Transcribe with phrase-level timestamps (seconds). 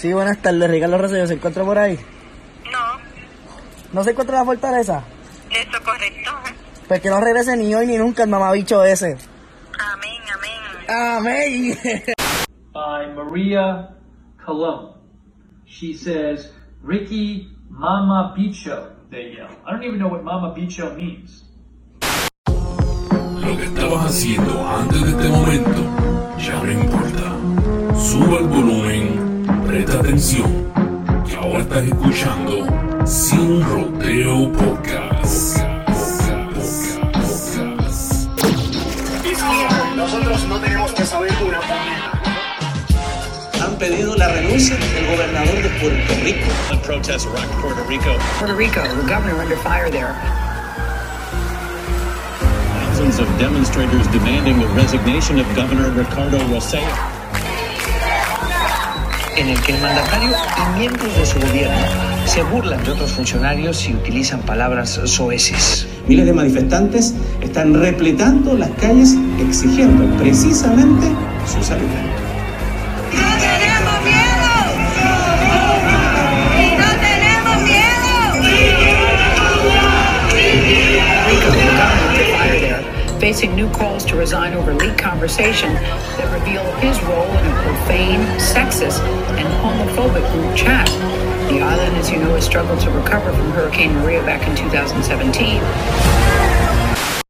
[0.00, 1.98] Sí, buenas tardes, Ricardo Rosselló, ¿se encuentra por ahí?
[2.72, 2.98] No,
[3.92, 5.04] ¿No se encuentra en la fortaleza?
[6.90, 9.16] Pues que no regrese ni hoy ni nunca el mamabicho ese.
[9.78, 10.20] Amén,
[10.88, 11.78] amén.
[11.78, 12.02] Amén.
[12.74, 13.90] by Maria
[14.44, 14.94] Colon.
[15.66, 16.50] She says,
[16.82, 19.46] Ricky Mama Bicho, they yell.
[19.64, 21.44] I don't even know what Mama Bicho means.
[22.48, 25.80] Lo que estabas haciendo antes de este momento
[26.38, 28.00] ya no importa.
[28.00, 30.72] Sube el volumen, presta atención,
[31.24, 35.59] que ahora estás escuchando Sin Rodeo Podcast.
[40.20, 42.12] Nosotros no tenemos que saber una puñeta.
[43.64, 46.46] han pedido la renuncia del gobernador de Puerto Rico.
[46.84, 48.18] protests rock Puerto Rico.
[48.38, 50.14] Puerto Rico, the governor under fire there.
[52.74, 56.84] Thousands of demonstrators demanding the resignation of Governor Ricardo Rossello.
[59.36, 61.80] en el que el mandatario y miembros de su gobierno
[62.26, 65.86] se burlan de otros funcionarios y utilizan palabras soeces.
[66.08, 71.06] Miles de manifestantes están repletando las calles exigiendo precisamente
[71.46, 72.19] su salida.
[83.30, 85.72] Facing new calls to resign over leaked conversation
[86.18, 88.98] that reveal his role in a profane, sexist,
[89.38, 90.84] and homophobic group chat.
[91.48, 95.60] The island, as you know, has struggled to recover from Hurricane Maria back in 2017.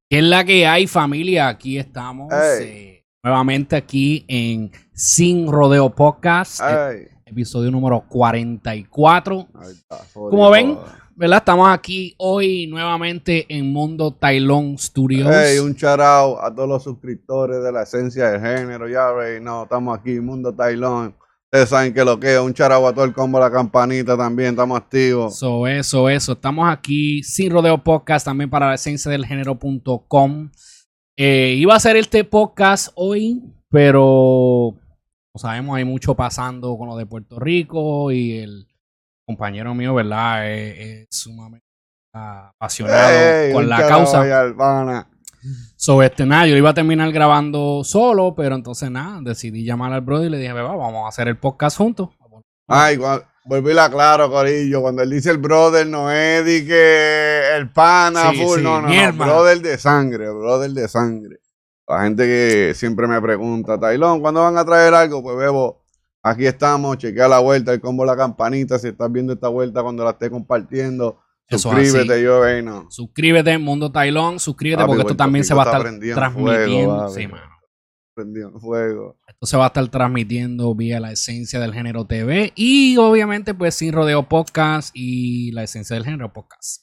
[0.09, 1.49] ¿Qué es la que hay, familia?
[1.49, 2.65] Aquí estamos Ey.
[2.67, 9.49] eh, nuevamente aquí en Sin Rodeo Podcast, Ay, eh, episodio número 44.
[9.55, 10.79] ahí está, Como ven,
[11.17, 11.39] ¿verdad?
[11.39, 15.29] Estamos aquí hoy nuevamente en Mundo Tailón Studios.
[15.31, 18.89] Hey, un out a todos los suscriptores de la esencia del género.
[18.89, 21.15] Ya veis, no, estamos aquí, Mundo Tailón.
[21.53, 22.41] Ustedes saben que lo que es.
[22.41, 25.35] Un out a todo el combo La Campanita también, estamos activos.
[25.35, 26.33] Eso, eso, eso.
[26.33, 30.51] Estamos aquí sin rodeo podcast también para la esencia del género.com.
[31.17, 34.75] Eh, iba a hacer este podcast hoy, pero
[35.33, 38.70] como sabemos, hay mucho pasando con lo de Puerto Rico y el
[39.31, 40.51] compañero mío, ¿verdad?
[40.51, 41.65] Es, es sumamente
[42.13, 44.23] apasionado Hey, con la causa.
[44.23, 45.07] ahí al pana.
[45.77, 50.03] So, este, nada, yo iba a terminar grabando solo, pero entonces nada, decidí llamar al
[50.03, 52.11] brother y le dije, "Beba, vamos a hacer el podcast juntos.
[52.69, 54.83] Ay, cua- volví la claro, Corillo.
[54.83, 58.83] Cuando él dice el brother, no es de que el pana, Sí, full, sí, no,
[58.83, 61.39] no, no, brother de sangre, brother de sangre.
[61.89, 65.23] La gente que siempre me pregunta, Tailón, ¿cuándo van a traer algo?
[65.23, 65.80] Pues bebo,
[66.23, 70.05] aquí estamos, chequea la vuelta, el combo la campanita, si estás viendo esta vuelta cuando
[70.05, 72.91] la esté compartiendo, Eso suscríbete, yo ve, no.
[72.91, 76.33] Suscríbete, Mundo Tailón, suscríbete Papi, porque esto también se va a estar transmitiendo.
[76.33, 77.51] fuego, sí, mano.
[78.61, 79.19] Fuego.
[79.27, 83.77] Esto se va a estar transmitiendo vía la esencia del género TV y obviamente pues
[83.77, 86.83] sin rodeo podcast y la esencia del género podcast.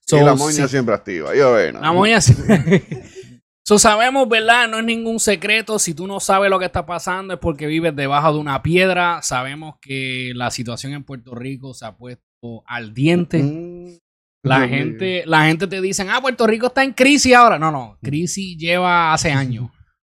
[0.00, 1.80] So, y la moña sí, siempre activa, yo ve, no.
[1.80, 2.34] la moña sí.
[3.66, 4.68] So, sabemos, ¿verdad?
[4.68, 5.78] No es ningún secreto.
[5.78, 9.22] Si tú no sabes lo que está pasando es porque vives debajo de una piedra.
[9.22, 13.42] Sabemos que la situación en Puerto Rico se ha puesto al diente.
[13.42, 13.96] Mm,
[14.42, 17.58] La Dios gente, la gente te dicen, ah, Puerto Rico está en crisis ahora.
[17.58, 19.70] No, no, crisis lleva hace años.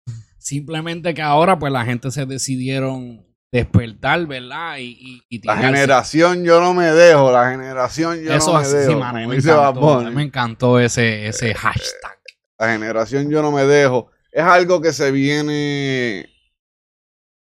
[0.38, 4.78] Simplemente que ahora, pues, la gente se decidieron despertar, ¿verdad?
[4.78, 8.66] Y, y, y La generación yo no me dejo, la generación yo Eso no me
[8.68, 8.92] así, dejo.
[8.92, 8.96] sí,
[9.28, 12.19] me encantó, me encantó ese, ese hashtag.
[12.60, 14.12] La generación yo no me dejo.
[14.32, 16.30] Es algo que se viene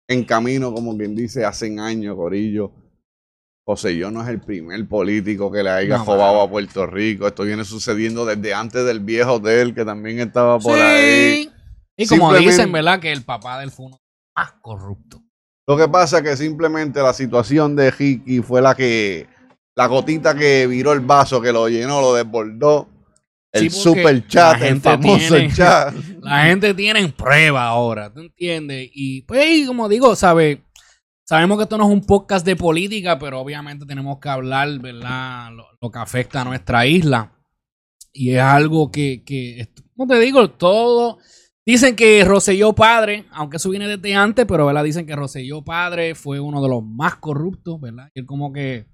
[0.07, 2.71] en camino, como quien dice, hace años, Corillo.
[3.65, 7.27] José yo no es el primer político que le haya No, jobado a Puerto Rico.
[7.27, 11.51] Esto viene sucediendo desde antes del viejo hotel, que también estaba por ahí.
[11.95, 12.99] Y como dicen, ¿verdad?
[12.99, 13.97] Que el papá del fue uno
[14.35, 15.21] más corrupto.
[15.67, 19.27] Lo que pasa es que simplemente la situación de Ricky fue la que,
[19.75, 22.87] la gotita que viró el vaso, que lo llenó, lo desbordó.
[23.51, 25.93] El Sí, super chat, la el famoso tiene- chat.
[26.21, 28.89] La gente tiene prueba ahora, ¿tú entiendes?
[28.93, 30.59] Y pues, y como digo, ¿sabes?
[31.25, 35.51] Sabemos que esto no es un podcast de política, pero obviamente tenemos que hablar, ¿verdad?
[35.53, 37.31] Lo, lo que afecta a nuestra isla.
[38.13, 41.17] Y es algo que, que como te digo, todo.
[41.65, 44.83] Dicen que Roselló Padre, aunque eso viene desde antes, pero ¿verdad?
[44.83, 48.09] Dicen que Roselló Padre fue uno de los más corruptos, ¿verdad?
[48.15, 48.87] Y él como que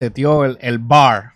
[0.00, 1.32] setió el, el bar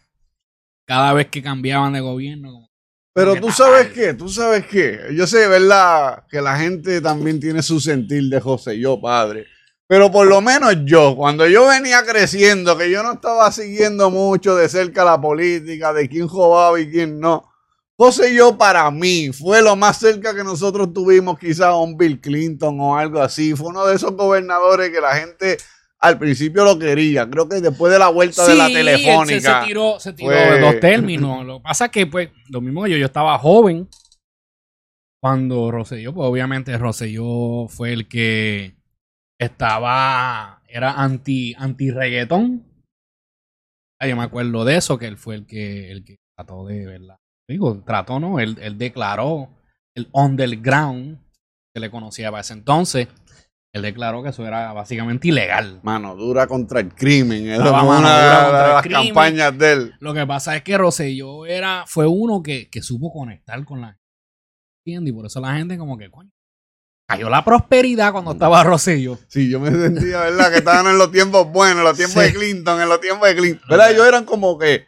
[0.93, 2.69] cada vez que cambiaban de gobierno,
[3.15, 5.01] Pero tú sabes qué, tú sabes qué.
[5.15, 6.25] Yo sé, ¿verdad?
[6.29, 9.47] Que la gente también tiene su sentir de José yo, padre.
[9.87, 14.55] Pero por lo menos yo, cuando yo venía creciendo, que yo no estaba siguiendo mucho
[14.55, 17.51] de cerca la política, de quién jugaba y quién no.
[17.97, 22.21] José yo para mí fue lo más cerca que nosotros tuvimos quizás a un Bill
[22.21, 23.55] Clinton o algo así.
[23.55, 25.57] Fue uno de esos gobernadores que la gente
[26.03, 27.29] al principio lo quería.
[27.31, 29.41] Creo que después de la vuelta de la telefónica.
[29.41, 31.47] Se, se tiró, se tiró fue- de dos términos.
[31.47, 33.89] Lo que pasa es que, pues, lo mismo que yo, yo estaba joven
[35.23, 38.75] cuando Rosselló, pues obviamente Rosselló fue el que
[39.41, 42.67] estaba, era anti, anti reggaetón.
[44.01, 46.87] Ah, yo me acuerdo de eso, que él fue el que, el que trató de,
[46.87, 47.17] ¿verdad?
[47.49, 48.41] Digo, trató, ¿no?
[48.41, 49.49] Él, él declaró
[49.97, 51.21] el underground,
[51.75, 53.07] que le conocía para ese entonces.
[53.75, 55.81] Él declaró que eso era básicamente ilegal.
[55.83, 57.49] Mano dura contra el crimen.
[57.49, 59.05] Estaba mano una dura de las crimen.
[59.07, 59.95] campañas de él.
[59.99, 63.99] Lo que pasa es que Rosselló era, fue uno que, que supo conectar con la
[64.85, 65.09] gente.
[65.09, 66.31] Y por eso la gente como que, coño,
[67.09, 69.19] cayó la prosperidad cuando estaba Rosselló.
[69.29, 70.51] Sí, yo me sentía, ¿verdad?
[70.51, 72.29] Que estaban en los tiempos buenos, en los tiempos Sí.
[72.29, 73.69] de Clinton, en los tiempos de Clinton.
[73.71, 73.91] ¿Verdad?
[73.93, 74.85] Ellos eran como que,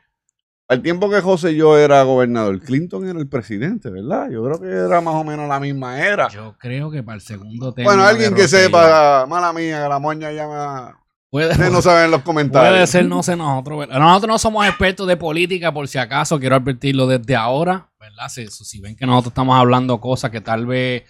[0.69, 4.31] al tiempo que José yo era gobernador, Clinton era el presidente, ¿verdad?
[4.31, 6.29] Yo creo que era más o menos la misma era.
[6.29, 7.91] Yo creo que para el segundo tema.
[7.91, 10.99] Bueno, alguien que sepa, mala mía, que la moña llama...
[11.29, 12.71] Puede, Ustedes no saben en los comentarios.
[12.71, 13.81] puede ser, no sé, nosotros.
[13.81, 13.99] ¿verdad?
[13.99, 18.29] Nosotros no somos expertos de política, por si acaso, quiero advertirlo desde ahora, ¿verdad?
[18.29, 21.03] Si, si ven que nosotros estamos hablando cosas que tal vez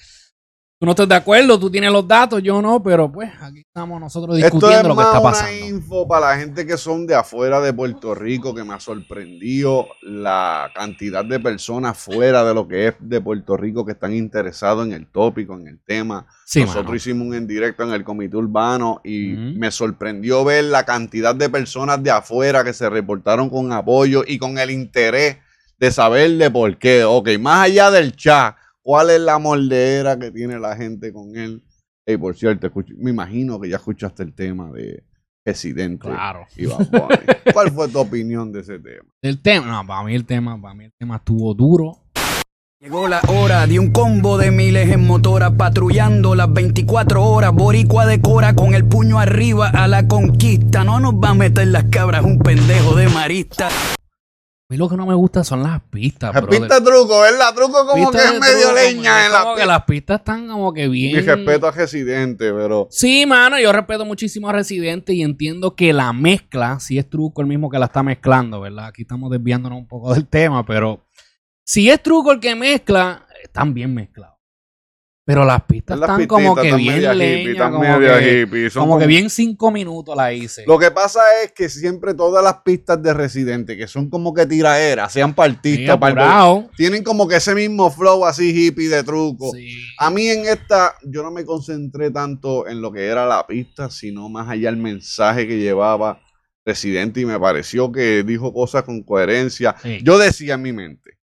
[0.85, 3.99] tú no estés de acuerdo, tú tienes los datos, yo no, pero pues aquí estamos
[3.99, 5.67] nosotros Esto discutiendo es lo que más está una pasando.
[5.67, 9.87] info para la gente que son de afuera de Puerto Rico, que me ha sorprendido
[10.03, 14.85] la cantidad de personas fuera de lo que es de Puerto Rico que están interesados
[14.87, 16.27] en el tópico, en el tema.
[16.45, 16.97] Sí, Nosotros mano.
[16.97, 21.49] hicimos un en directo en el comité urbano y me sorprendió ver la cantidad de
[21.49, 25.39] personas de afuera que se reportaron con apoyo y con el interés
[25.79, 27.05] de saber de por qué.
[27.05, 28.55] Ok, más allá del chat,
[28.85, 31.63] ¿cuál es la moldera que tiene la gente con él?
[32.07, 35.03] Ey, por cierto, escuch- me imagino que ya escuchaste el tema de
[35.45, 36.47] Presidente Claro.
[36.57, 36.67] y.
[37.53, 39.09] ¿Cuál fue tu opinión de ese tema?
[39.23, 41.99] El tema, no, para mí el tema, para mí el tema estuvo duro.
[42.81, 47.53] Llegó la hora de un combo de miles en motora patrullando las 24 horas.
[47.55, 50.85] Boricua decora con el puño arriba a la conquista.
[50.85, 53.69] No nos va a meter las cabras un pendejo de marista.
[54.67, 56.61] A mí lo que no me gusta son las pistas, El brother.
[56.61, 57.55] pista truco, ¿verdad?
[57.55, 60.49] Truco como Pistas que es medio truco, leña en la como que las pistas están
[60.49, 61.15] como que bien.
[61.17, 65.93] Mi respeto a Residente, pero Sí, mano, yo respeto muchísimo a Residente y entiendo que
[65.93, 68.87] la mezcla, si es truco el mismo que la está mezclando, ¿verdad?
[68.87, 71.05] Aquí estamos desviándonos un poco del tema, pero
[71.63, 74.34] si es truco el que mezcla, están bien mezclados.
[75.27, 78.43] Pero las pistas Las están como que están bien media hippie, están como, media que,
[78.43, 80.65] hippie, son como que como- bien cinco minutos la hice.
[80.67, 84.45] Lo que pasa es que siempre todas las pistas de Residente, que son como que
[84.45, 85.99] tiraderas, sean partistas,
[86.77, 89.51] tienen como que ese mismo flow así hippie de truco.
[89.55, 89.75] Sí.
[89.99, 93.89] A mí en esta, yo no me concentré tanto en lo que era la pista,
[93.89, 96.21] sino más allá el mensaje que llevaba
[96.67, 99.75] Residente y me pareció que dijo cosas con coherencia.
[99.83, 100.01] Sí.
[100.03, 101.19] Yo decía en mi mente,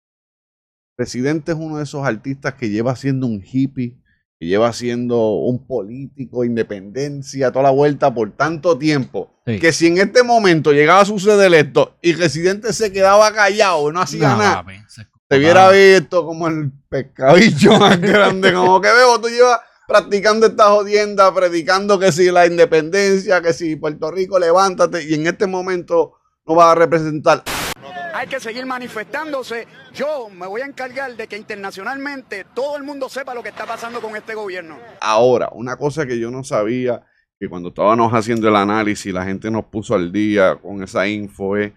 [0.99, 3.97] Residente es uno de esos artistas que lleva siendo un hippie,
[4.41, 9.61] que lleva siendo un político, independencia, toda la vuelta por tanto tiempo, Sí.
[9.61, 14.01] que si en este momento llegaba a suceder esto y Residente se quedaba callado, no
[14.01, 14.67] hacía No, nada,
[15.29, 20.65] te hubiera visto como el pescadillo más grande, como que veo, tú llevas practicando esta
[20.65, 26.15] jodienda, predicando que si la independencia, que si Puerto Rico, levántate, y en este momento
[26.47, 27.43] no vas a representar.
[28.19, 29.69] Hay que seguir manifestándose.
[29.95, 33.65] Yo me voy a encargar de que internacionalmente todo el mundo sepa lo que está
[33.65, 34.77] pasando con este gobierno.
[35.01, 37.07] Ahora, una cosa que yo no sabía,
[37.39, 41.57] que cuando estábamos haciendo el análisis, la gente nos puso al día con esa info,
[41.57, 41.73] es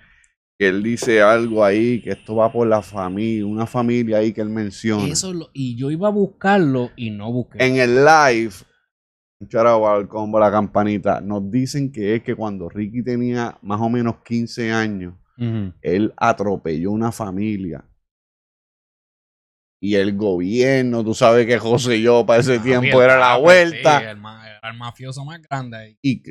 [0.58, 4.42] que él dice algo ahí, que esto va por la familia, una familia ahí que
[4.42, 5.14] él menciona.
[5.14, 7.64] Eso lo- y yo iba a buscarlo y no busqué.
[7.64, 8.54] En el live,
[9.64, 14.16] al combo, la campanita, nos dicen que es que cuando Ricky tenía más o menos
[14.26, 15.14] 15 años,
[15.82, 17.84] Él atropelló una familia.
[19.84, 23.42] Y el gobierno, tú sabes que José y yo para ese tiempo era la papi,
[23.42, 24.00] vuelta.
[24.00, 25.98] sí, el, ma- era el mafioso más grande ahí.
[26.04, 26.22] Y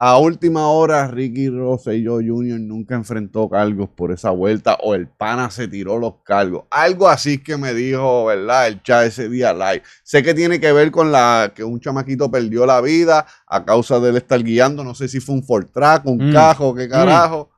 [0.00, 2.60] a última hora, Ricky Rosselló Jr.
[2.60, 6.66] nunca enfrentó cargos por esa vuelta o el pana se tiró los cargos.
[6.70, 8.68] Algo así que me dijo, ¿verdad?
[8.68, 9.82] El chat ese día live.
[10.04, 13.98] Sé que tiene que ver con la que un chamaquito perdió la vida a causa
[13.98, 14.84] de él estar guiando.
[14.84, 16.32] No sé si fue un Fortrack, un Mm.
[16.32, 17.50] cajo, qué carajo.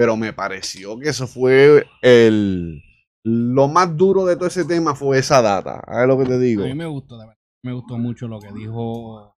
[0.00, 2.82] Pero me pareció que eso fue el.
[3.22, 5.82] Lo más duro de todo ese tema fue esa data.
[5.86, 6.64] ¿Sabes lo que te digo?
[6.64, 7.36] A mí me gustó, verdad.
[7.62, 9.36] Me gustó mucho lo que dijo.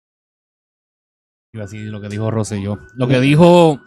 [1.52, 2.78] Iba a decir lo que dijo Rosselló.
[2.94, 3.82] Lo que dijo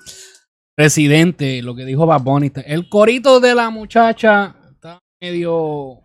[0.77, 2.51] Residente, lo que dijo Bad Bunny.
[2.67, 6.01] El corito de la muchacha está medio...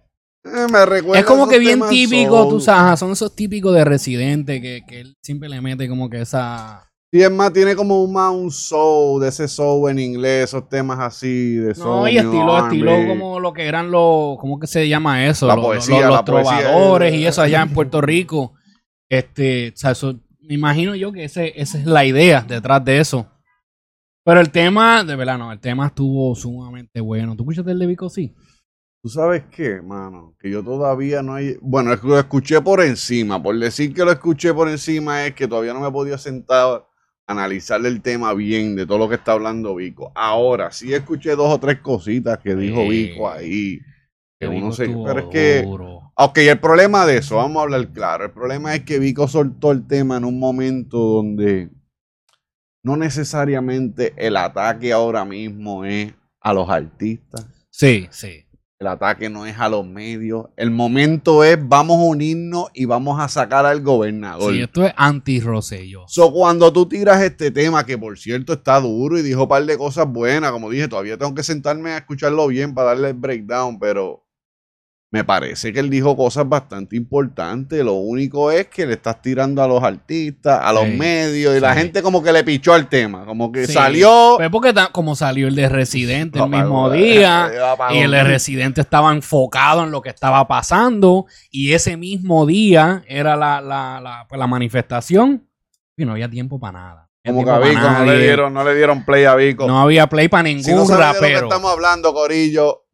[0.45, 4.61] Eh, me recuerda Es como que bien típico, tú sabes, son esos típicos de Residente
[4.61, 6.88] que, que él siempre le mete como que esa...
[7.11, 10.69] Sí, es más, tiene como un, más un soul, de ese soul en inglés, esos
[10.69, 12.01] temas así, de soul.
[12.01, 12.67] No, y estilo, R&B.
[12.67, 15.47] estilo como lo que eran los, ¿cómo que se llama eso?
[15.47, 17.17] La Los- poesía, los, los la poesía, trovadores eh.
[17.17, 18.53] y eso allá en Puerto Rico.
[19.09, 22.99] Este, o sea, eso, me imagino yo que ese, esa es la idea detrás de
[22.99, 23.27] eso.
[24.23, 27.35] Pero el tema, de verdad, no, el tema estuvo sumamente bueno.
[27.35, 28.09] ¿Tú escuchaste el de Vico?
[28.09, 28.35] Sí.
[29.01, 30.35] ¿Tú sabes qué, mano?
[30.39, 31.55] Que yo todavía no hay...
[31.61, 33.41] Bueno, es que lo escuché por encima.
[33.41, 36.85] Por decir que lo escuché por encima es que todavía no me he podido sentar
[37.29, 40.11] analizar el tema bien de todo lo que está hablando Vico.
[40.15, 42.87] Ahora, sí escuché dos o tres cositas que dijo.
[42.87, 43.79] Vico ahí.
[44.39, 44.87] Que uno se...
[44.87, 45.63] Pero es que...
[46.15, 48.25] Ok, el problema de eso, vamos a hablar claro.
[48.25, 51.69] El problema es que Vico soltó el tema en un momento donde
[52.83, 57.45] no necesariamente el ataque ahora mismo es a los artistas.
[57.69, 58.43] Sí, sí.
[58.81, 60.45] El ataque no es a los medios.
[60.55, 64.53] El momento es vamos a unirnos y vamos a sacar al gobernador.
[64.53, 66.05] Sí, esto es anti-Rosello.
[66.07, 69.65] So, cuando tú tiras este tema, que por cierto está duro y dijo un par
[69.65, 73.15] de cosas buenas, como dije, todavía tengo que sentarme a escucharlo bien para darle el
[73.15, 74.23] breakdown, pero
[75.11, 77.83] me parece que él dijo cosas bastante importantes.
[77.83, 81.59] Lo único es que le estás tirando a los artistas, a los Sí, medios, y
[81.59, 83.73] la gente como que le pichó al tema, como que Sí.
[83.73, 84.35] salió.
[84.37, 87.95] Pues porque como salió el de Residente el mismo eh, día, eh, apagó.
[87.95, 93.03] y el de Residente estaba enfocado en lo que estaba pasando, y ese mismo día
[93.07, 95.47] era la, la, la, pues, la manifestación,
[95.97, 97.09] y no había tiempo para nada.
[97.25, 99.67] Como que a Vico no le, dieron, no le dieron play a Vico.
[99.67, 101.47] No había play para ningún Si no saben de lo que rapero.
[101.47, 102.85] estamos hablando, Corillo,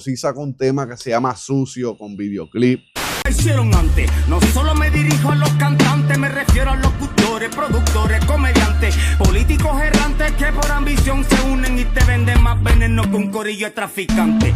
[0.00, 2.80] Sí sacó un tema que se llama Sucio con videoclip.
[3.28, 4.08] hicieron antes.
[4.28, 10.30] No solo me dirijo a los cantantes, me refiero a locutores, productores, comediantes, políticos errantes
[10.32, 14.54] que por ambición se unen y te venden más veneno que un corillo de traficantes.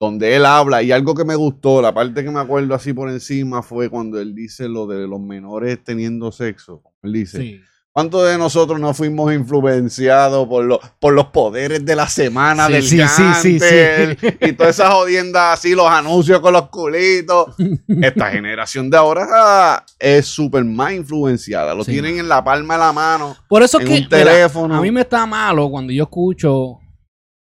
[0.00, 3.10] donde él habla y algo que me gustó, la parte que me acuerdo así por
[3.10, 6.82] encima fue cuando él dice lo de los menores teniendo sexo.
[7.02, 7.60] Él dice, Sí.
[7.98, 12.72] ¿Cuántos de nosotros no fuimos influenciados por, los por los poderes de la semana Sí,
[12.74, 14.36] del sí, sí, sí, Gantel sí.
[14.40, 17.56] y todas esas jodiendas así, los anuncios con los culitos?
[17.88, 21.74] Esta generación de ahora ah, es súper más influenciada.
[21.74, 23.36] Lo tienen en la palma de la mano.
[23.48, 24.76] Por eso es en que un mira, teléfono.
[24.76, 26.78] a mí me está malo cuando yo escucho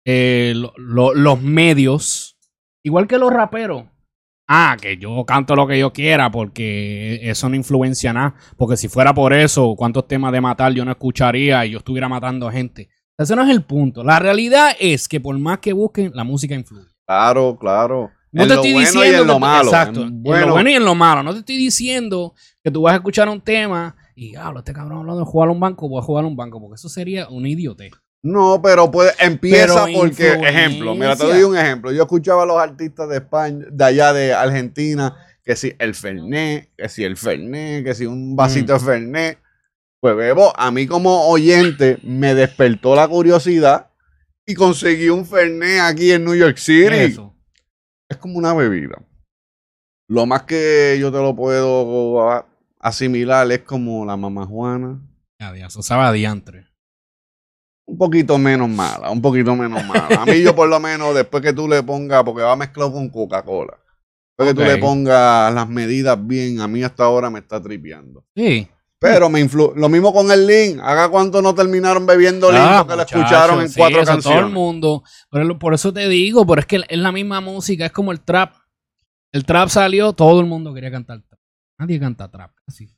[0.06, 2.36] eh, lo- lo- los medios,
[2.84, 3.84] igual que los raperos.
[4.50, 8.34] Ah, que yo canto lo que yo quiera porque eso no influencia nada.
[8.56, 12.08] Porque si fuera por eso, ¿cuántos temas de matar yo no escucharía y yo estuviera
[12.08, 12.88] matando gente?
[13.18, 14.02] Ese no es el punto.
[14.02, 16.86] La realidad es que por más que busquen, la música influye.
[17.06, 18.10] Claro, claro.
[18.32, 19.64] No en te lo estoy bueno diciendo y en lo que- malo.
[19.68, 20.00] Exacto.
[20.02, 21.22] En En bueno- lo bueno y en lo malo.
[21.22, 24.98] No te estoy diciendo que tú vas a escuchar un tema y, hablo, este cabrón
[25.00, 27.28] hablando de jugar a un banco, voy a jugar a un banco, porque eso sería
[27.28, 27.90] un idiote.
[28.22, 30.48] No, pero puede, empieza Pero porque, influencia.
[30.48, 31.92] ejemplo, mira, te doy un ejemplo.
[31.92, 36.68] Yo escuchaba a los artistas de España, de allá de Argentina, que si el Fernet,
[36.76, 39.38] que si el Fernet, que si un vasito de Fernet.
[40.00, 43.90] Pues bebo, a mí como oyente me despertó la curiosidad
[44.46, 46.94] y conseguí un Fernet aquí en New York City.
[46.94, 47.34] Eso.
[48.08, 49.02] Es como una bebida.
[50.08, 52.46] Lo más que yo te lo puedo
[52.78, 55.00] asimilar es como la mamá Juana.
[55.40, 56.67] Ya, ya, eso sabe a diantre.
[57.88, 60.20] Un poquito menos mala, un poquito menos mala.
[60.20, 63.08] A mí yo por lo menos después que tú le pongas, porque va mezclado con
[63.08, 63.78] Coca-Cola,
[64.36, 68.24] después que tú le pongas las medidas bien, a mí hasta ahora me está tripeando.
[68.36, 68.68] Sí.
[69.00, 70.80] Pero me influ lo mismo con el Link.
[70.82, 74.40] Haga cuánto no terminaron bebiendo Link Ah, porque lo escucharon en sí, cuatro eso canciones.
[74.40, 75.04] Todo el mundo.
[75.30, 78.20] Por, por eso te digo, pero es que es la misma música, es como el
[78.20, 78.54] trap.
[79.30, 81.40] El trap salió, todo el mundo quería cantar trap.
[81.78, 82.90] Nadie canta trap, casi.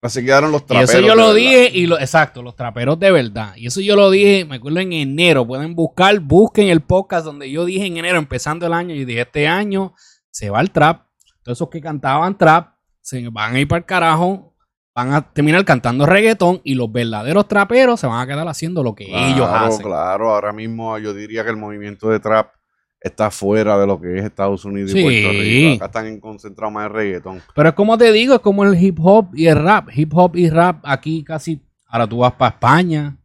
[0.00, 0.90] Así quedaron los Y traperos.
[0.90, 1.34] eso yo lo verdad.
[1.34, 3.54] dije, y lo, exacto, los traperos de verdad.
[3.56, 5.44] Y eso yo lo dije, me acuerdo en enero.
[5.46, 9.22] Pueden buscar, busquen el podcast donde yo dije en enero, empezando el año, y dije,
[9.22, 9.94] este año
[10.30, 11.02] se va el trap.
[11.42, 14.54] Todos esos que cantaban trap se van a ir para el carajo,
[14.94, 18.94] van a terminar cantando reggaetón, y los verdaderos traperos se van a quedar haciendo lo
[18.94, 19.82] que ellos hacen.
[19.84, 20.30] claro.
[20.32, 22.52] Ahora mismo yo diría que el movimiento de trap
[23.00, 24.98] está fuera de lo que es Estados Unidos Sí.
[24.98, 25.84] y Puerto Rico.
[25.84, 27.42] Acá están concentrados más en reggaetón.
[27.54, 29.88] Pero es como te digo, es como el hip hop y el rap.
[29.94, 31.60] Hip hop y rap aquí casi.
[31.86, 33.16] Ahora tú vas para España,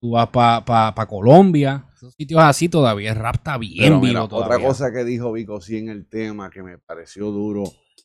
[0.00, 3.10] tú vas para Colombia, esos sitios así todavía.
[3.10, 6.62] El rap está bien mira, otra cosa que dijo Vico sí en el tema que
[6.62, 7.64] me pareció duro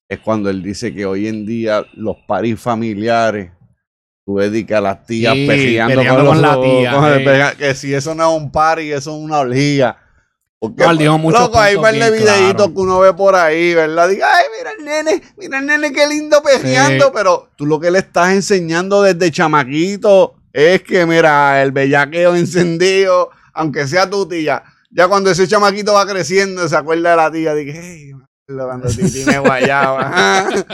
[0.09, 3.51] es cuando él dice que hoy en día los paris familiares
[4.25, 7.74] tú dedicas a las tías Sí, peleando, peleando con, con los- la tía, con que
[7.75, 9.97] si eso no es un party, eso es una orgía.
[10.69, 12.67] Porque, No, dijo muchos loco, hay puntos par de videitos claros.
[12.67, 14.10] que uno ve por ahí, ¿verdad?
[14.10, 17.12] Diga, ay, mira el nene, mira el nene, qué lindo pejeando, Sí.
[17.13, 23.29] pero tú lo que le estás enseñando desde chamaquito es que, mira, el bellaqueo encendido,
[23.53, 27.53] aunque sea tu tía, Ya cuando ese chamaquito va creciendo, se acuerda de la tía.
[27.53, 28.12] Dije, hey,
[28.48, 30.45] cuando Titi me guayaba.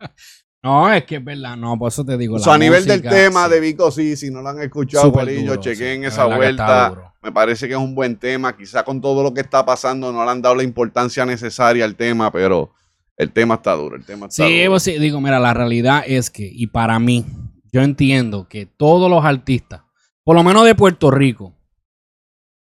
[0.62, 2.38] No, es que es verdad, no, por eso te digo.
[2.38, 3.50] La a nivel del tema sí.
[3.52, 7.14] de Vico, sí, si no lo han escuchado, duro, chequen sí, esa vuelta.
[7.22, 8.56] Me parece que es un buen tema.
[8.56, 11.94] Quizá con todo lo que está pasando no le han dado la importancia necesaria al
[11.94, 12.72] tema, pero
[13.16, 13.96] el tema está duro.
[13.96, 14.72] El tema está Sí, duro.
[14.72, 17.24] pues sí, digo, mira, la realidad es que, y para mí,
[17.72, 19.82] yo entiendo que todos los artistas,
[20.24, 21.54] por lo menos de Puerto Rico,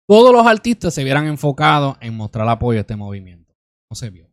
[0.07, 3.55] todos los artistas se vieran enfocados en mostrar apoyo a este movimiento.
[3.89, 4.27] No se vio.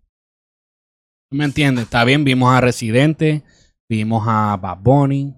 [1.32, 1.84] ¿Tú ¿Me entiendes?
[1.84, 3.42] Está bien, vimos a Residente,
[3.88, 5.34] vimos a Bad Bunny,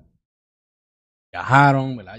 [1.32, 2.16] viajaron, ¿verdad?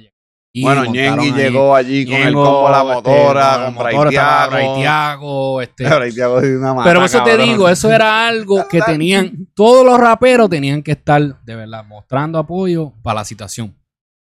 [0.53, 4.50] Y Bueno, Ñengui llegó allí con el Ñengo, combo La este, Motora, con la con
[4.53, 5.62] Braithiago.
[5.62, 5.84] Este,
[6.86, 11.44] pero eso te digo, eso era algo que tenían, todos los raperos tenían que estar
[11.44, 13.77] de verdad mostrando apoyo para la situación.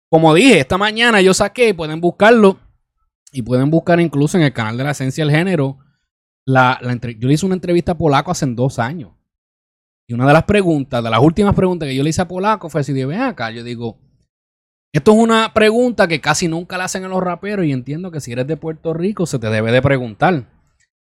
[0.10, 2.58] Como dije, esta mañana yo saqué, pueden buscarlo
[3.32, 5.78] y pueden buscar incluso en el canal de la esencia del género.
[6.48, 9.12] La, yo le hice una entrevista a Polaco hace dos años.
[10.08, 12.70] Y una de las preguntas, de las últimas preguntas que yo le hice a Polaco
[12.70, 13.98] fue si de ven acá, yo digo,
[14.94, 18.22] esto es una pregunta que casi nunca le hacen a los raperos y entiendo que
[18.22, 20.46] si eres de Puerto Rico se te debe de preguntar.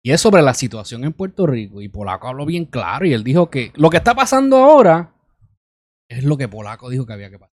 [0.02, 1.82] Y es sobre la situación en Puerto Rico.
[1.82, 5.14] Y Polaco habló bien claro y él dijo que lo que está pasando ahora
[6.08, 7.54] es lo que Polaco dijo que había que pasar.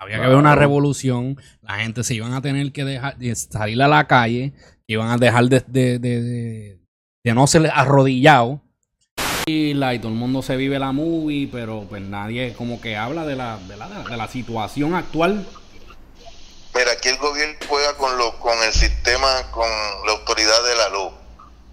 [0.00, 3.80] Había que haber una revolución, la gente se iban a tener que dejar de salir
[3.82, 4.52] a la calle,
[4.86, 6.80] iban a dejar de, de, de- de-
[7.24, 8.62] de no ser arrodillado.
[9.48, 13.36] Y, todo el mundo se vive la movie, pero pues nadie como que habla de
[13.36, 15.46] la, de la, de la situación actual.
[16.74, 19.68] Mira, aquí el gobierno juega con, lo, con el sistema, con
[20.04, 21.12] la autoridad de la luz.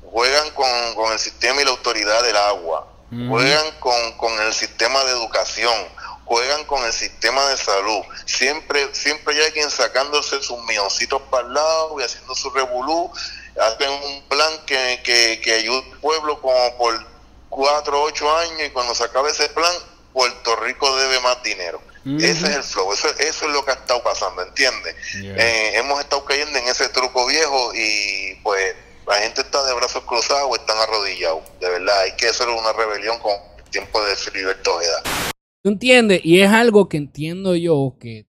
[0.03, 2.87] Juegan con, con el sistema y la autoridad del agua.
[3.09, 5.73] Juegan con, con el sistema de educación.
[6.25, 8.03] Juegan con el sistema de salud.
[8.27, 13.09] Siempre, siempre hay alguien sacándose sus milloncitos para el lado y haciendo su revolú.
[13.59, 17.12] Hacen un plan que, que, que ayude al pueblo como por
[17.53, 19.71] cuatro o ocho años y cuando se acabe ese plan,
[20.11, 21.81] Puerto Rico debe más dinero.
[22.05, 24.93] Ese es el flow, eso, eso es lo que ha estado pasando, ¿entiendes?
[25.15, 28.75] Eh, hemos estado cayendo en ese truco viejo y pues
[29.07, 31.43] la gente está de brazos cruzados o están arrodillados.
[31.61, 35.01] De verdad, hay que hacer una rebelión con el tiempo de Filiberto Ojeda.
[35.61, 36.19] ¿Tú entiendes?
[36.25, 38.27] Y es algo que entiendo yo que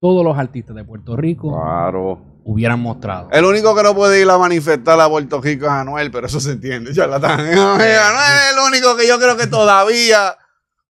[0.00, 2.33] todos los artistas de Puerto Rico Claro.
[2.44, 3.28] Hubieran mostrado.
[3.32, 6.40] El único que no puede ir a manifestar a Puerto Rico es Anuel, pero eso
[6.40, 7.40] se entiende, charlatán.
[7.40, 10.36] Anuel es el único que yo creo que todavía,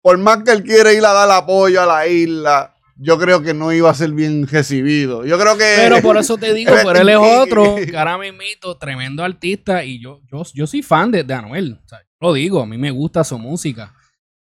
[0.02, 3.54] por más que él quiere ir a dar apoyo a la isla, yo creo que
[3.54, 5.24] no iba a ser bien recibido.
[5.24, 5.74] Yo creo que.
[5.76, 10.00] Pero por eso te digo, pero él es otro, que ahora mismito, tremendo artista, y
[10.00, 11.80] yo, yo, yo soy fan de, de Anuel.
[11.84, 13.94] O sea, yo lo digo, a mí me gusta su música.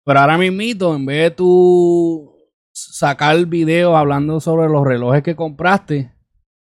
[0.04, 2.36] Pero ahora mismito, en vez de tú
[2.74, 6.12] sacar videos hablando sobre los relojes que compraste,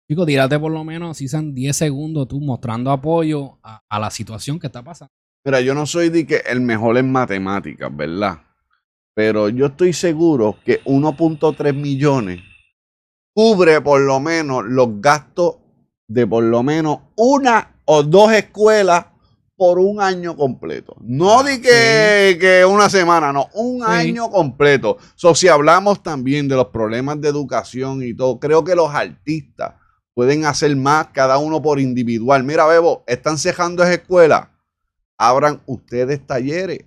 [0.08, 4.10] chico, tírate por lo menos, si sean 10 segundos tú mostrando apoyo a, a la
[4.10, 5.12] situación que está pasando.
[5.44, 8.38] Mira, yo no soy de que el mejor en matemáticas, ¿verdad?
[9.14, 12.40] Pero yo estoy seguro que 1.3 millones
[13.32, 15.58] cubre por lo menos los gastos
[16.08, 19.06] de por lo menos una o dos escuelas
[19.56, 20.96] por un año completo.
[21.00, 24.98] No di que, que una semana, no, un año completo.
[25.14, 29.74] So, si hablamos también de los problemas de educación y todo, creo que los artistas
[30.16, 32.42] pueden hacer más, cada uno por individual.
[32.42, 34.50] Mira, Bebo, están cejando esa escuela.
[35.18, 36.80] Abran ustedes talleres.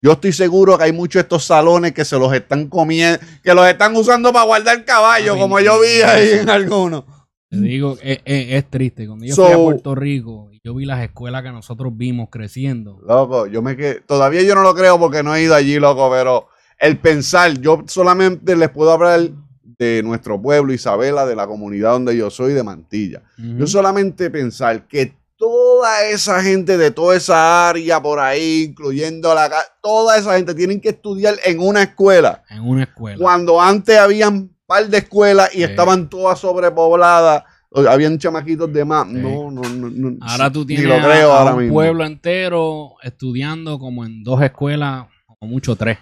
[0.00, 3.52] Yo estoy seguro que hay muchos de estos salones que se los están comiendo, que
[3.52, 7.02] los están usando para guardar caballo, Ay, como yo vi ahí en algunos.
[7.50, 9.08] Te digo, es, es- es triste.
[9.08, 12.28] Cuando yo So- fui a Puerto Rico y yo vi las escuelas que nosotros vimos
[12.30, 14.00] creciendo, Loco, yo me quedé.
[14.02, 16.46] Todavía yo no lo creo porque no he ido allí, loco, pero
[16.78, 19.30] el pensar, yo solamente les puedo hablar
[19.78, 23.22] de nuestro pueblo, Isabela, de la comunidad donde yo soy, de Mantilla.
[23.36, 29.48] Yo solamente pensar que toda esa gente de toda esa área por ahí, incluyendo la
[29.80, 32.42] toda esa gente tienen que estudiar en una escuela.
[32.50, 33.18] en una escuela.
[33.22, 37.44] Cuando antes habían par de escuelas y estaban todas sobrepobladas,
[37.88, 39.06] habían chamaquitos de más.
[39.06, 40.16] No, no, no, no.
[40.22, 41.74] Ahora tú tienes lo a- creo a ahora un mismo.
[41.74, 45.06] pueblo entero estudiando como en dos escuelas,
[45.38, 45.98] o mucho tres.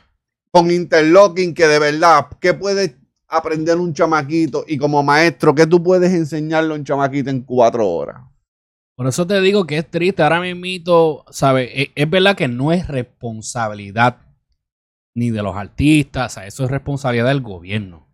[0.50, 2.96] con interlocking que de verdad, ¿qué puede
[3.28, 4.64] aprender un chamaquito?
[4.66, 8.22] Y como maestro, ¿qué tú puedes enseñarle a un chamaquito en cuatro horas?
[8.96, 10.22] Por eso te digo que es triste.
[10.22, 11.70] Ahora mismito, ¿sabes?
[11.74, 14.18] Es, es verdad que no es responsabilidad
[15.14, 18.06] ni de los artistas, eso es responsabilidad del gobierno.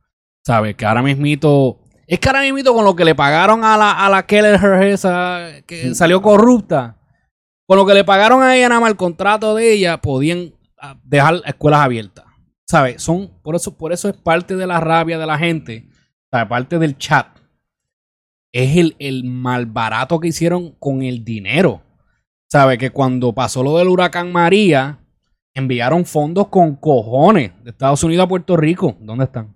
[0.47, 0.77] ¿Sabes?
[0.77, 1.81] Que ahora mismito...
[2.07, 5.49] Es que ahora mismito con lo que le pagaron a la, a la Keller esa
[5.67, 6.97] que salió corrupta,
[7.67, 10.97] con lo que le pagaron a ella nada más el contrato de ella, podían ah,
[11.05, 12.25] dejar escuelas abiertas.
[12.73, 13.03] ¿Sabes?
[13.03, 15.91] Son, por eso, por eso es parte de la rabia de la gente,
[16.31, 16.49] ¿sabes?
[16.49, 17.27] Parte del chat.
[18.51, 21.83] es el, el malbarato que hicieron con el dinero.
[22.51, 22.79] ¿Sabe?
[22.79, 25.01] Que cuando pasó lo del huracán María,
[25.53, 28.97] enviaron fondos con cojones de Estados Unidos a Puerto Rico.
[29.01, 29.55] ¿Dónde están?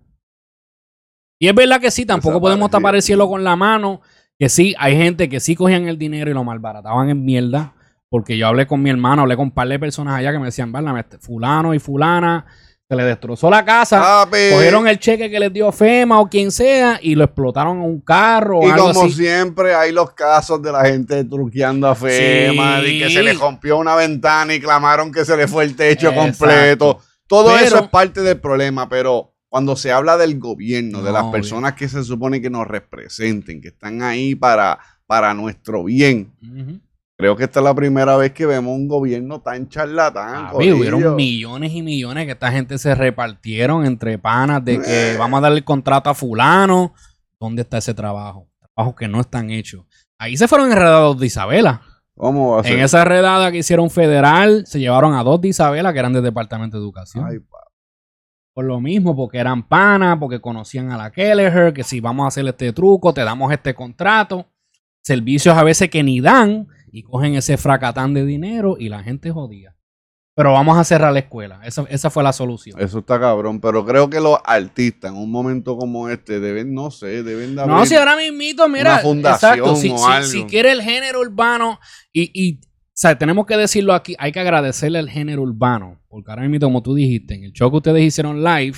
[1.38, 4.02] Y es verdad que sí, tampoco podemos tapar el cielo con la mano.
[4.38, 7.72] Que sí, hay gente que sí cogían el dinero y lo malbarataban en mierda.
[8.10, 10.44] Porque yo hablé con mi hermano, hablé con un par de personas allá que me
[10.44, 12.44] decían, "Válame, este fulano y fulana,
[12.88, 14.36] se le destrozó la casa, Papi.
[14.52, 18.00] cogieron el cheque que les dio FEMA o quien sea y lo explotaron en un
[18.00, 19.14] carro o Y algo como así.
[19.14, 22.86] siempre, hay los casos de la gente truqueando a FEMA, Sí.
[22.86, 26.10] y que se le rompió una ventana y clamaron que se le fue el techo
[26.10, 26.20] Exacto.
[26.38, 27.00] completo.
[27.26, 31.22] Todo Pero- eso es parte del problema, pero cuando se habla del gobierno, de las
[31.22, 31.32] bien.
[31.32, 36.78] personas que se supone que nos representen, que están ahí para, para nuestro bien, Ujú.
[37.16, 40.52] Creo que esta es la primera vez que vemos un gobierno tan charlatán.
[40.52, 45.38] Papi, hubieron millones y millones que esta gente se repartieron entre panas de que vamos
[45.38, 46.94] a darle el contrato a fulano.
[47.40, 48.48] ¿Dónde está ese trabajo?
[48.74, 49.84] Trabajos que no están hechos.
[50.18, 51.82] Ahí se fueron enredados de Isabela.
[52.16, 52.72] ¿Cómo va a ser?
[52.72, 56.22] En esa redada que hicieron federal, se llevaron a dos de Isabela que eran del
[56.22, 57.26] Departamento de Educación.
[57.28, 57.38] Ay,
[58.54, 62.28] Por lo mismo, porque eran panas, porque conocían a la Kelleher, que si vamos a
[62.28, 64.46] hacer este truco, te damos este contrato.
[65.02, 69.30] Servicios a veces que ni dan y cogen ese fracatán de dinero y la gente
[69.30, 69.74] jodía.
[70.34, 71.60] Pero vamos a cerrar la escuela.
[71.64, 72.78] Esa, esa fue la solución.
[72.80, 76.90] Eso está cabrón, pero creo que los artistas en un momento como este deben, no
[76.90, 80.26] sé, deben de No, si ahora mismito, mira, una fundación exacto, si, o si- algo.
[80.28, 81.78] si quiere el género urbano
[82.12, 86.30] y, y, o sea, tenemos que decirlo aquí, hay que agradecerle al género urbano, porque
[86.30, 88.76] ahora mismo, como tú dijiste, en el show que ustedes hicieron live,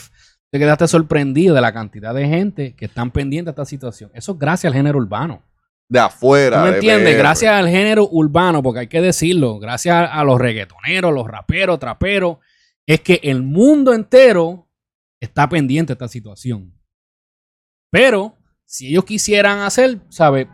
[0.51, 4.11] te quedaste sorprendido de la cantidad de gente que están pendientes de esta situación.
[4.15, 5.43] Eso es gracias al género urbano.
[5.89, 6.59] De afuera.
[6.59, 7.15] ¿Tú me de entiendes?
[7.15, 7.19] PR.
[7.19, 11.79] Gracias al género urbano, porque hay que decirlo, gracias a, a los reggaetoneros, los raperos,
[11.79, 12.39] traperos,
[12.87, 14.69] es que el mundo entero
[15.21, 16.75] está pendiente de esta situación.
[17.91, 20.47] Pero, si ellos quisieran hacer, ¿sabes?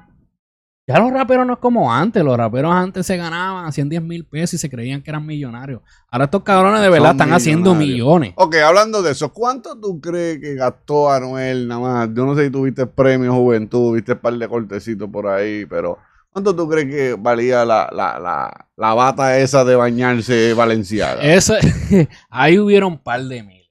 [0.86, 2.22] Ya los raperos no es como antes.
[2.22, 5.80] Los raperos antes se ganaban, hacían 10 mil pesos y se creían que eran millonarios.
[6.10, 8.34] Ahora estos cabrones de verdad Son están haciendo millones.
[8.36, 12.08] Ok, hablando de eso, ¿cuánto tú crees que gastó Anuel nada más?
[12.14, 15.96] Yo no sé si tuviste premio Juventud, viste un par de cortecitos por ahí, pero
[16.30, 21.22] ¿cuánto tú crees que valía la, la, la, la bata esa de bañarse Valenciaga?
[21.22, 21.54] Eso,
[22.28, 23.70] ahí hubieron un par de mil.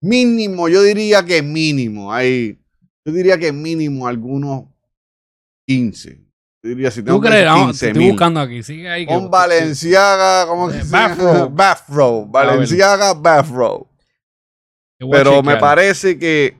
[0.00, 2.56] Mínimo, yo diría que mínimo, ahí,
[3.04, 4.69] yo diría que mínimo algunos
[5.74, 6.20] 15.
[6.62, 7.36] Yo diría si tengo ¿Tú crees?
[7.36, 8.62] decir Vamos, 15 estoy buscando aquí.
[8.62, 9.06] Sigue ahí.
[9.06, 11.08] que- Con Valenciaga, ¿cómo Eh, se llama?
[11.16, 11.48] Bathrobe.
[11.52, 12.26] Bathrobe.
[12.30, 13.84] Valenciaga Bathrobe.
[14.98, 16.56] Te voy a Pero me parece que.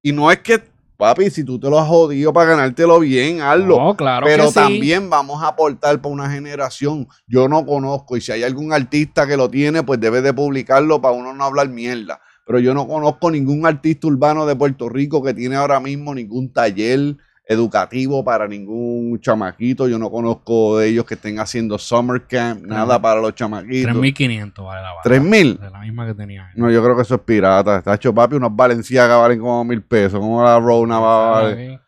[0.00, 0.62] Y no es que,
[0.96, 3.78] papi, si tú te lo has jodido para ganártelo bien, hazlo.
[3.78, 4.54] No, claro Pero que sí.
[4.54, 7.06] también vamos a aportar para una generación.
[7.26, 8.16] Yo no conozco.
[8.16, 11.44] Y si hay algún artista que lo tiene, pues debe de publicarlo para uno no
[11.44, 12.20] hablar mierda.
[12.46, 16.52] Pero yo no conozco ningún artista urbano de Puerto Rico que tiene ahora mismo ningún
[16.52, 19.88] taller educativo para ningún chamaquito.
[19.88, 23.92] Yo no conozco de ellos que estén haciendo summer camp, nada para los chamaquitos.
[23.92, 25.10] 3.500 vale la bata.
[25.10, 25.58] ¿3.000?
[25.58, 26.50] De la misma que tenía.
[26.54, 27.78] No, yo creo que eso es pirata.
[27.78, 30.20] Está hecho papi, unos Valenciaga valen como mil pesos.
[30.20, 31.80] ¿Cómo la Rona va a valer?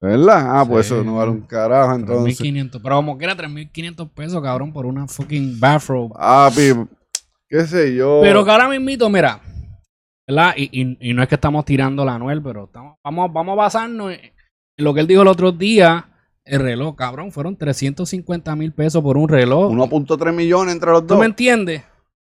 [0.00, 0.60] ¿Verdad?
[0.60, 2.40] Ah, pues eso no vale un carajo entonces.
[2.40, 2.80] 3.500.
[2.82, 6.14] Pero como que era 3.500 pesos, cabrón, por una fucking bathrobe.
[6.14, 6.72] Papi,
[7.48, 8.20] qué sé yo.
[8.22, 9.40] Pero que ahora mismito, mira,
[10.28, 10.54] ¿verdad?
[10.56, 13.56] Y, y- y no es que estamos tirando la Anuel, pero estamos, vamos, vamos a
[13.56, 14.20] basarnos en
[14.76, 16.04] lo que él dijo el otro día.
[16.44, 19.70] El reloj, cabrón, fueron 350 mil pesos por un reloj.
[19.72, 21.18] 1.3 millones entre los ¿Tú dos.
[21.18, 21.82] me entiendes?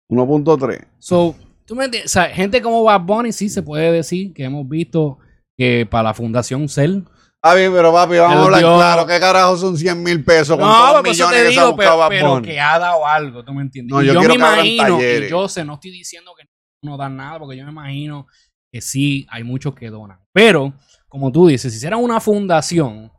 [0.10, 0.88] 1.3.
[0.98, 1.36] So,
[1.66, 2.12] ¿tú me entiendes?
[2.12, 5.20] O sea, gente como Bad Bunny sí se puede decir que hemos visto
[5.58, 7.02] que para la Fundación Cell.
[7.42, 9.06] Ah, bien, pero papi, vamos a hablar dio- claro.
[9.08, 11.64] ¿Qué carajo son 100 mil pesos con No, todos los millones te que se ha
[11.64, 13.94] digo, pero, pero que ha dado algo, ¿tú me entiendes?
[13.96, 16.46] No, Y yo me imagino, y yo sé, no estoy diciendo que
[16.82, 18.28] no dan nada, porque yo me imagino
[18.72, 20.20] que sí, hay muchos que donan.
[20.32, 20.74] Pero,
[21.08, 23.12] como tú dices, si hicieran una fundación,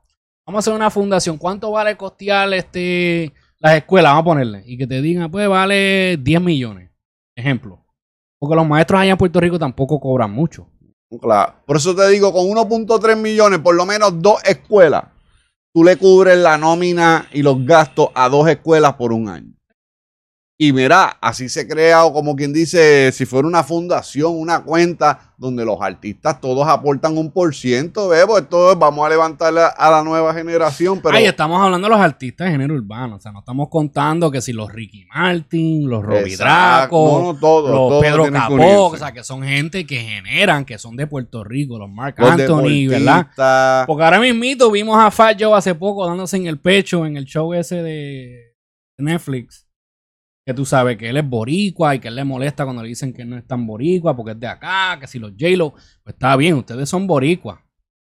[0.46, 4.12] vamos a hacer una fundación, ¿cuánto vale costear este las escuelas?
[4.12, 4.62] Vamos a ponerle.
[4.66, 6.90] Y que te digan, pues vale 10 millones.
[7.36, 7.84] Ejemplo.
[8.38, 10.66] Porque los maestros allá en Puerto Rico tampoco cobran mucho.
[11.20, 11.54] Claro.
[11.66, 15.04] Por eso te digo, con 1.3 millones, por lo menos dos escuelas,
[15.74, 19.52] tú le cubres la nómina y los gastos a dos escuelas por un año.
[20.62, 25.32] Y mira, así se crea, o como quien dice, si fuera una fundación, una cuenta
[25.38, 28.26] donde los artistas todos aportan un por ciento, ¿ves?
[28.26, 31.94] Pues todo vamos a levantar a, a la nueva generación, pero Ahí estamos hablando de
[31.94, 33.16] los artistas de género urbano.
[33.16, 36.36] O sea, no estamos contando que si los Ricky Martin, los Robbie.
[36.36, 40.66] Draco, No, no, todos, los todos Pedro Capó, o sea, que son gente que generan,
[40.66, 43.86] que son de Puerto Rico, los Mark los Anthony, ¿verdad?
[43.86, 47.24] Porque ahora mismito vimos a Fat Joe hace poco dándose en el pecho en el
[47.24, 48.56] show ese de
[48.98, 49.69] Netflix.
[50.46, 53.12] Que tú sabes que él es boricua y que él le molesta cuando le dicen
[53.12, 56.34] que no es tan boricua porque es de acá, que si los J-Lo, pues está
[56.36, 57.60] bien, ustedes son boricuas.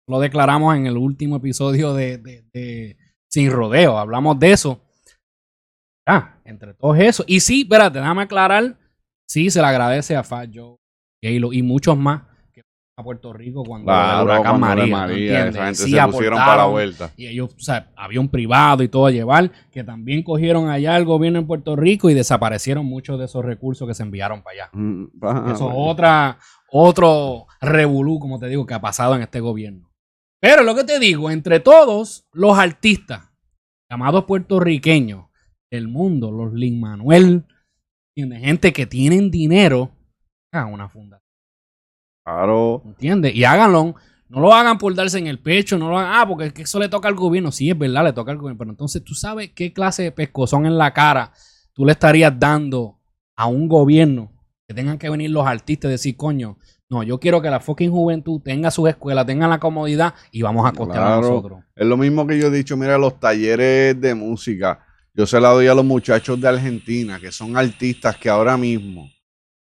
[0.08, 2.96] Lo declaramos en el último episodio de, de-
[3.30, 3.98] Sin Rodeo.
[3.98, 4.80] Hablamos de eso.
[6.06, 7.24] Ah, entre todos eso.
[7.26, 8.78] Y sí, espérate, déjame aclarar.
[9.28, 10.76] Sí, se le agradece a Fat Joe,
[11.22, 12.22] J-Lo y muchos más
[13.02, 14.84] a Puerto Rico cuando Claro, el huracán María.
[14.84, 17.10] de ¿me María, esa gente Sí se pusieron para la vuelta.
[17.16, 20.96] Y ellos, o sea, había un privado y todo a llevar, que también cogieron allá
[20.96, 24.54] el gobierno en Puerto Rico y desaparecieron muchos de esos recursos que se enviaron para
[24.54, 24.70] allá.
[24.72, 26.38] Mm, ah, Eso es otra,
[26.70, 29.92] otro revolú, como te digo, que ha pasado en este gobierno.
[30.40, 33.30] Pero lo que te digo, entre todos los artistas
[33.90, 35.26] llamados puertorriqueños
[35.70, 37.46] del mundo, los Lin Manuel,
[38.16, 38.44] ¿entiendes?
[38.44, 39.90] gente que tienen dinero,
[40.52, 41.21] hagan una fundación.
[42.24, 42.82] Claro.
[42.85, 43.35] ¿Entiendes?
[43.35, 43.94] Y háganlo.
[44.28, 46.62] No lo hagan por darse en el pecho, no lo hagan, ah, porque es que
[46.62, 47.52] eso le toca al gobierno.
[47.52, 48.58] Sí, es verdad, le toca al gobierno.
[48.58, 51.32] Pero entonces, ¿tú sabes qué clase de pescozón en la cara
[51.72, 52.98] tú le estarías dando
[53.37, 54.32] a un gobierno
[54.66, 56.58] que tengan que venir los artistas y decir, coño,
[56.88, 60.66] no, yo quiero que la fucking juventud tenga sus escuelas, tenga la comodidad y vamos
[60.66, 61.61] a costear a nosotros.
[61.74, 64.85] Es lo mismo que yo he dicho, mira, los talleres de música.
[65.14, 69.08] Yo se la doy a los muchachos de Argentina, que son artistas que ahora mismo,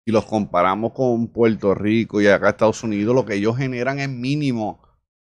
[0.09, 4.09] si los comparamos con Puerto Rico y acá Estados Unidos, lo que ellos generan es
[4.09, 4.81] mínimo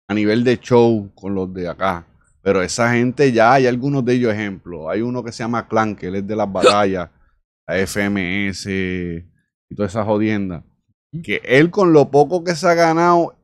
[0.08, 2.05] a nivel de show con los de acá.
[2.43, 4.86] Pero esa gente ya, hay algunos de ellos ejemplos.
[4.88, 7.10] Hay uno que se llama Clan, que él es de las batallas,
[7.67, 10.63] la FMS y todas esas jodiendas.
[11.23, 13.36] Que él con lo poco que se ha ganado,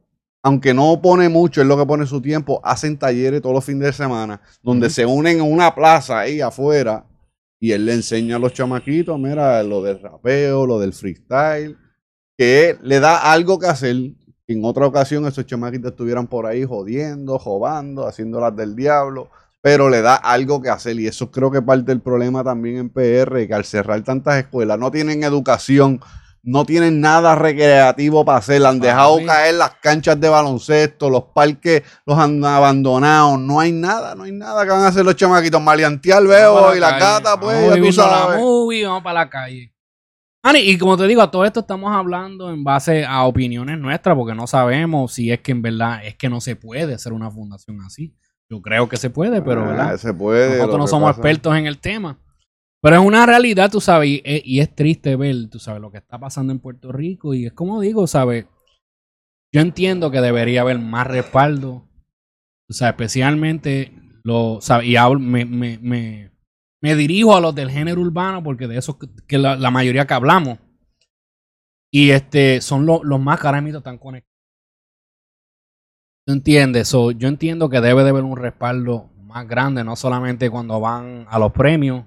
[0.43, 3.81] aunque no pone mucho, es lo que pone su tiempo, hacen talleres todos los fines
[3.81, 7.03] de semana, donde se unen en una plaza ahí afuera
[7.65, 11.75] y él le enseña a los chamaquitos, mira, lo del rapeo, lo del freestyle,
[12.37, 13.95] que le da algo que hacer.
[14.45, 19.89] En otra ocasión esos chamaquitos estuvieran por ahí jodiendo, jobando, haciendo las del diablo, pero
[19.89, 23.47] le da algo que hacer y eso creo que parte del problema también en PR,
[23.47, 25.99] que al cerrar tantas escuelas no tienen educación,
[26.45, 29.25] no tienen nada recreativo para hacer, han dejado Papi.
[29.25, 34.31] caer las canchas de baloncesto, los parques los han abandonado, no hay nada, no hay
[34.31, 37.61] nada que van a hacer los chamaquitos, maleantear veo y la calle, cata pues, vamos
[37.63, 38.39] ya tú viviendo la sabes.
[38.39, 39.71] movie, vamos para la calle.
[40.43, 44.15] Ani, y como te digo, a todo esto estamos hablando en base a opiniones nuestras,
[44.15, 47.31] porque no sabemos si es que en verdad es que no se puede hacer una
[47.31, 48.15] fundación así.
[48.47, 49.97] Yo creo que se puede, pero Ah, ¿verdad?
[49.97, 52.19] se puede, Nosotros no somos pasa- expertos en el tema.
[52.85, 55.89] Pero es una realidad, tú sabes, y, e, y es triste ver, tú sabes, lo
[55.89, 57.33] que está pasando en Puerto Rico.
[57.33, 58.45] Y es como digo, ¿sabes?
[59.51, 61.89] Yo entiendo que debería haber más respaldo.
[62.69, 63.91] O sea, especialmente,
[64.23, 64.85] lo, ¿sabes?
[64.87, 69.39] y hablo- me, me, me, dirijo a los del género urbano, porque de eso que,
[69.39, 70.59] la, mayoría que hablamos.
[71.91, 74.31] Y este son lo- los más que ahora mismo están conectados.
[76.27, 76.87] ¿Tú entiendes?
[76.87, 81.25] So, yo entiendo que debe de haber un respaldo más grande, no solamente cuando van
[81.27, 82.05] a los premios,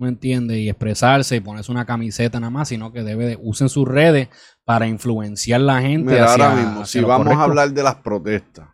[0.00, 0.58] ¿me entiendes?
[0.58, 4.28] Y expresarse y ponerse una camiseta nada más, sino que debe de usen sus redes
[4.64, 6.12] para influenciar la gente.
[6.12, 7.40] Mira, hacia- ahora mismo, hacia si vamos correcto.
[7.40, 8.68] a hablar de las protestas,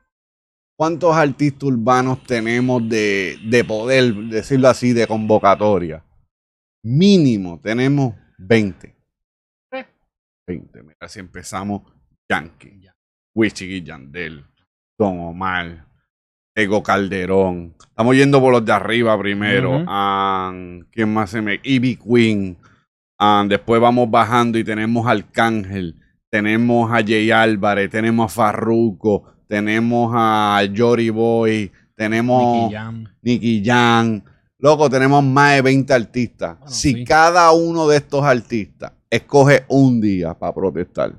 [0.79, 6.05] ¿cuántos artistas urbanos tenemos de, de poder, decirlo así, de convocatoria?
[6.85, 8.95] Mínimo, tenemos 20.
[10.49, 10.83] 20.
[10.83, 11.83] Mira, si empezamos,
[12.31, 12.89] Yankee,
[13.35, 14.45] Wichig y Yandel,
[14.99, 15.87] Don Omar,
[16.57, 17.75] Ego Calderón.
[17.79, 19.85] Estamos yendo por los de arriba primero.
[20.91, 21.61] ¿Quién más se me...?
[21.63, 22.57] Ivy Queen.
[23.49, 25.97] Después vamos bajando y tenemos a Arcángel,
[26.31, 32.73] tenemos a Jay Álvarez, tenemos a Farruko, tenemos a Jory Boy, tenemos
[33.23, 34.23] Nicky Jam.
[34.59, 36.57] Loco, tenemos más de 20 artistas.
[36.67, 37.05] si sí.
[37.05, 41.15] cada uno de estos artistas escoge un día para protestar,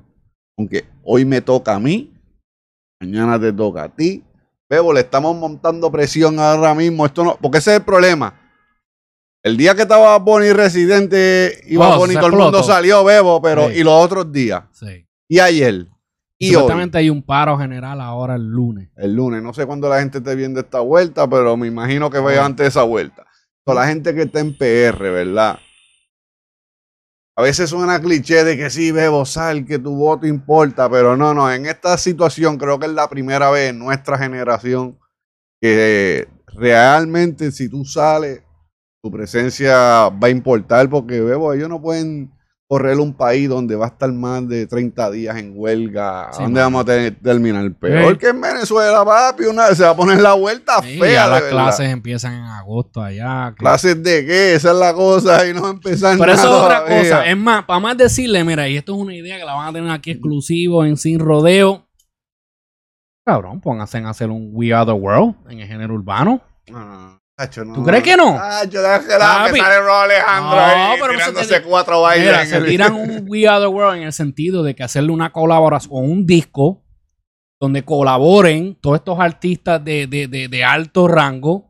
[0.58, 2.12] aunque hoy me toca a mí,
[3.00, 4.24] mañana te toca a ti,
[4.70, 7.06] Bebo, le estamos montando presión ahora mismo.
[7.06, 8.34] Esto no, porque ese es el problema.
[9.44, 13.70] El día que estaba Bonnie residente y Oh, Bonnie todo el mundo salió, Bebo, pero
[13.70, 13.80] Sí.
[13.80, 14.64] y los otros días.
[14.74, 15.08] Sí.
[15.30, 15.88] Y ayer.
[16.40, 16.54] Y hoy.
[16.54, 18.90] Supuestamente hay un paro general ahora el lunes.
[18.98, 19.42] El lunes.
[19.42, 22.66] No sé cuándo la gente esté viendo esta vuelta, pero me imagino que vaya antes
[22.66, 23.26] de esa vuelta.
[23.66, 25.60] So, la gente que está en PR, ¿verdad?
[27.40, 31.36] A veces suena cliché de que sí, Bebo, sal, que tu voto importa, pero no,
[31.36, 31.52] no.
[31.52, 34.98] En esta situación creo que es la primera vez en nuestra generación
[35.62, 38.42] que realmente si tú sales,
[39.04, 42.32] tu presencia va a importar porque, Bebo, ellos no pueden
[42.70, 46.30] correr un país donde va a estar más de 30 días en huelga.
[46.34, 47.72] Sí, ¿Dónde vamos a tener- terminar?
[47.76, 48.18] Peor Sí.
[48.20, 49.46] que en Venezuela, papi.
[49.46, 51.14] Una, se va a poner la vuelta Sí, fea.
[51.14, 51.50] ya las verdad.
[51.52, 53.54] clases empiezan en agosto allá.
[53.58, 54.56] ¿Clases de qué?
[54.56, 57.00] Esa es la cosa y no empezar Pero eso es otra todavía.
[57.04, 57.26] cosa.
[57.26, 59.74] Es más, para más decirle, mira, y esto es una idea que la van a
[59.74, 61.88] tener aquí exclusivo en Sin Rodeo.
[63.26, 66.42] Cabrón, pónganse a hacer un We Are the World en el género urbano.
[66.70, 67.18] No,
[67.66, 67.74] No.
[67.74, 68.36] ¿Tú crees que no?
[69.52, 72.26] Que sale Alejandro No, ahí pero te tirándose di- cuatro bailes.
[72.28, 75.12] Mira, se el- tiran un We Are the World en el sentido de que hacerle
[75.12, 76.84] una colaboración o un disco
[77.60, 81.66] donde colaboren todos estos artistas de, de- de- de alto rango.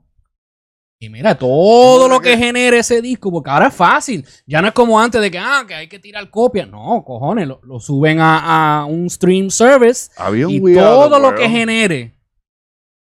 [1.00, 4.26] Y mira, todo lo que genere ese disco, porque ahora es fácil.
[4.48, 6.68] Ya no es como antes de que, ah, que hay que tirar copias.
[6.70, 10.10] No, cojones, lo, lo suben a, a un stream service.
[10.18, 12.18] Había un y We todo lo que genere,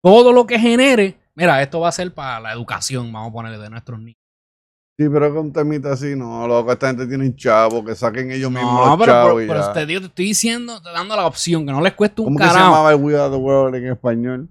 [0.02, 3.58] todo lo que genere, mira, esto va a ser para la educación, vamos a ponerle
[3.58, 4.18] de nuestros niños.
[4.98, 8.74] Sí, pero con temita así, no, loco, esta gente tiene chavo, que saquen ellos mismos
[8.74, 9.74] No, los pero, chavos pero- y pero ya.
[9.74, 12.38] te, digo, te estoy diciendo, te dando la opción, que no les cueste un ¿Cómo
[12.38, 12.66] que se carajo.
[12.72, 14.50] llamaba el We Are the World en español?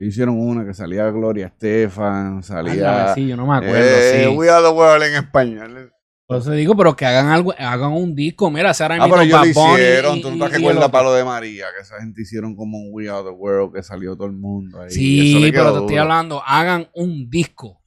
[0.00, 2.72] Hicieron una que salía Gloria Estefan, salía...
[3.00, 4.36] Ándale, sí, yo no me acuerdo, Eh, sí.
[4.36, 5.92] We Are the World en español.
[6.28, 8.50] Por eso digo, pero que hagan algo, hagan un disco.
[8.50, 10.38] Mira, se ahora Ah, mismo pero ellos Bad lo Bunny hicieron, y- tú no y-
[10.38, 10.92] te y el recuerdas otro.
[10.92, 13.82] para lo de María, que esa gente hicieron como un We Are the World, que
[13.82, 14.90] salió todo el mundo ahí.
[14.90, 16.02] Sí, Eso le pero te estoy duro.
[16.02, 17.82] hablando, hagan un disco.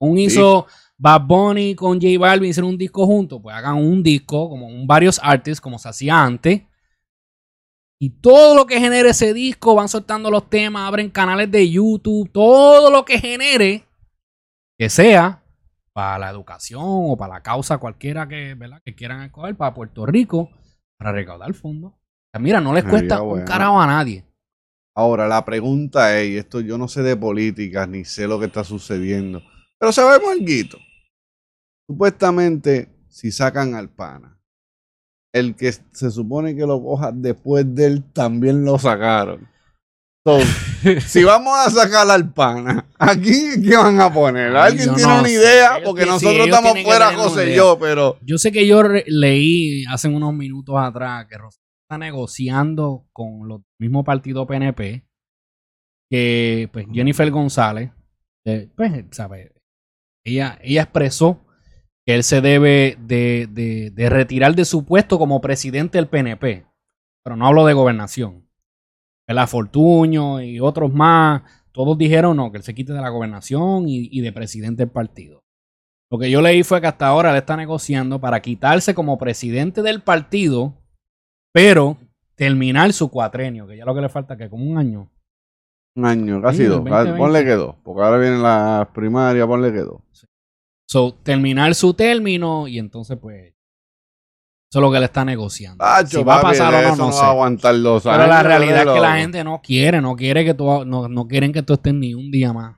[0.00, 0.66] Un hizo
[0.96, 4.86] Bad Bunny con J Balvin, hicieron un disco juntos, pues hagan un disco, como un
[4.86, 6.62] varios artists, como se hacía antes.
[8.00, 12.30] Y todo lo que genere ese disco, van soltando los temas, abren canales de YouTube,
[12.32, 13.84] todo lo que genere,
[14.78, 15.42] que sea
[15.94, 18.82] para la educación o para la causa cualquiera que, ¿verdad?
[18.84, 20.50] que quieran escoger para Puerto Rico,
[20.98, 21.92] para recaudar fondos.
[21.92, 21.98] O
[22.32, 24.24] sea, mira, no les Sería cuesta un carajo a nadie.
[24.96, 28.46] Ahora, la pregunta es, y esto yo no sé de política, ni sé lo que
[28.46, 29.40] está sucediendo,
[29.78, 30.78] pero sabemos algo.
[31.88, 34.40] Supuestamente, si sacan al pana,
[35.32, 39.48] el que se supone que lo coja después de él, también lo sacaron.
[40.26, 40.38] So,
[41.06, 44.56] si vamos a sacar al pana, aquí ¿qué van a poner?
[44.56, 45.34] ¿Alguien tiene no una sé.
[45.34, 45.78] idea?
[45.84, 50.08] Porque sí, nosotros estamos fuera, José y yo, pero Yo sé que yo leí hace
[50.08, 55.04] unos minutos atrás que Rosario está negociando con los mismos partidos PNP
[56.10, 57.90] que pues Jennifer González,
[58.46, 59.52] eh, pues, sabe,
[60.24, 61.44] ella, ella expresó
[62.06, 66.66] que él se debe de, de- de retirar de su puesto como presidente del PNP,
[67.24, 68.43] pero no hablo de gobernación.
[69.26, 73.88] La Fortuño y otros más, todos dijeron no, que él se quite de la gobernación
[73.88, 75.42] y, y de presidente del partido.
[76.10, 79.82] Lo que yo leí fue que hasta ahora él está negociando para quitarse como presidente
[79.82, 80.74] del partido,
[81.52, 81.96] pero
[82.36, 85.10] terminar su cuatrenio, que ya lo que le falta que como un año.
[85.96, 86.84] un año, casi dos.
[86.84, 87.18] 2020.
[87.18, 90.02] Ponle que dos, porque ahora vienen las primarias, ponle que dos.
[90.86, 93.53] So, terminar su término y entonces pues
[94.74, 95.84] eso es lo que él está negociando.
[96.04, 97.20] Si va a pasar o no, no no sé.
[97.20, 100.16] va a aguantar dos Pero años, la realidad es que la gente no quiere, no
[100.16, 102.76] quiere que tú, no, no quieren que tú estés ni un día más.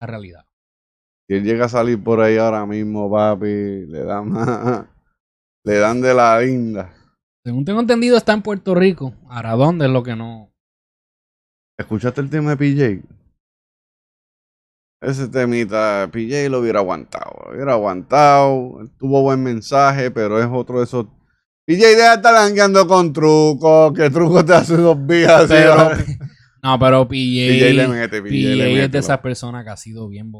[0.00, 0.46] La realidad.
[1.28, 4.86] Si él llega a salir por ahí ahora mismo, papi, le dan más,
[5.66, 6.94] le dan de la linda.
[7.44, 9.12] Según tengo entendido, está en Puerto Rico.
[9.28, 10.50] Ahora, ¿dónde es lo que no?
[11.78, 13.06] ¿Escuchaste el tema de PJ?
[15.06, 20.78] Ese temita, PJ lo hubiera aguantado, lo hubiera aguantado, tuvo buen mensaje, pero es otro
[20.78, 21.06] de esos...
[21.64, 25.44] PJ deja de estar langueando con trucos, que truco te hace dos vías.
[25.48, 25.90] Pero-
[26.62, 29.64] No, pero PJ, PJ le mete, PJ le PJ es mete, de lo- esas personas
[29.64, 30.32] que ha sido bien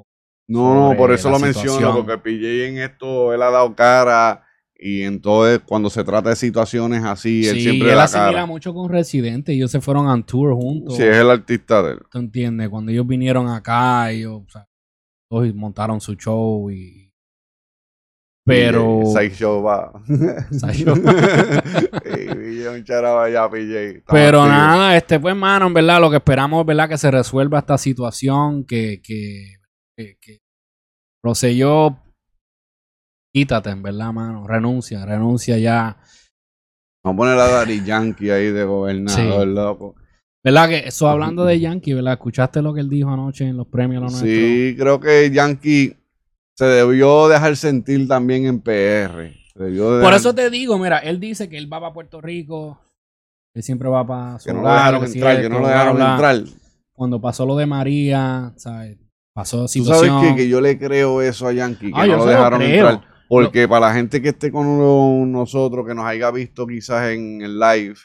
[0.48, 4.42] No, por eso lo menciono, porque PJ en esto, él ha dado cara
[4.78, 8.46] y entonces cuando se trata de situaciones así, él Sí, siempre él asimila cara.
[8.46, 9.52] mucho con Residente.
[9.52, 10.96] Ellos se fueron on tour juntos.
[10.96, 11.98] Si es el artista de él.
[12.10, 12.68] ¿Tú entiendes?
[12.68, 14.68] Cuando ellos vinieron acá, ellos o sea,
[15.30, 17.04] todos montaron su show y...
[18.44, 19.00] Pero...
[19.00, 19.92] PJ, Sideshow va.
[20.50, 24.04] Sí, PJ, un allá, PJ.
[24.08, 27.58] Pero nada, este pues, mano, en verdad, lo que esperamos es, verdad, que se resuelva
[27.58, 29.56] esta situación, que, que,
[29.96, 30.40] que, que
[33.36, 35.98] quítate, en verdad, mano, renuncia, renuncia ya.
[37.04, 39.54] Vamos a poner a Daddy Yankee ahí de gobernador, Sí.
[39.54, 39.94] loco.
[40.42, 42.14] ¿Verdad que eso hablando de Yankee, ¿verdad?
[42.14, 44.08] ¿Escuchaste lo que él dijo anoche en los premios Lo?
[44.10, 45.94] Sí, creo que Yankee
[46.56, 49.34] se debió dejar sentir también en PR.
[49.52, 52.22] Se debió de Por eso te digo, mira, él dice que él va para Puerto
[52.22, 52.80] Rico,
[53.54, 55.96] él siempre va para su Que no lo dejaron que entrar, que no lo dejaron
[55.96, 56.10] bla.
[56.12, 56.36] entrar.
[56.94, 58.96] Cuando pasó lo de María, ¿sabes?
[59.34, 60.08] Pasó Tú situación.
[60.20, 62.30] sabes que, que yo le creo eso a Yankee, que Ah, yo no lo lo
[62.30, 62.88] dejaron creo.
[62.90, 63.15] entrar.
[63.28, 67.40] Porque para la gente que esté con uno- nosotros, que nos haya visto quizás en
[67.42, 67.96] el live,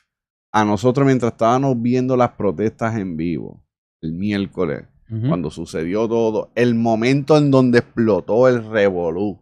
[0.53, 3.63] a nosotros mientras estábamos viendo las protestas en vivo,
[4.01, 4.85] el miércoles,
[5.27, 9.39] cuando sucedió todo, el momento en donde explotó el revolú,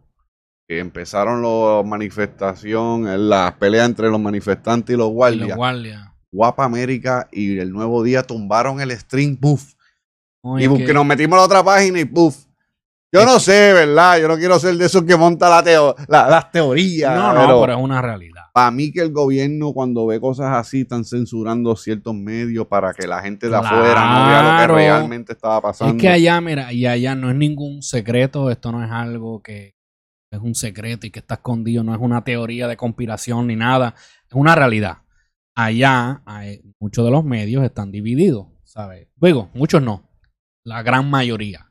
[0.68, 6.02] que empezaron las manifestaciones, las peleas entre los manifestantes y los Y guardias, los guardias.
[6.32, 9.74] Guapa América y el Nuevo Día tumbaron el stream, puff.
[10.64, 12.46] Y que nos metimos a la otra página y puff.
[13.12, 14.20] Yo no sé, ¿verdad?
[14.20, 17.12] Yo no quiero ser de esos que monta la teo- la- las teorías.
[17.16, 18.42] No, no, pero es una realidad.
[18.54, 23.08] Para mí que el gobierno cuando ve cosas así están censurando ciertos medios para que
[23.08, 24.74] la gente de afuera no vea lo Claro.
[24.74, 25.94] que realmente estaba pasando.
[25.96, 29.74] Es que allá, mira, y allá no es ningún secreto, esto no es algo que
[30.32, 33.94] es un secreto y que está escondido, no es una teoría de conspiración ni nada,
[34.28, 34.98] es una realidad.
[35.56, 39.08] allá hay- muchos de los medios están divididos, ¿sabes?
[39.20, 40.08] Luego, muchos no,
[40.64, 41.66] la gran mayoría.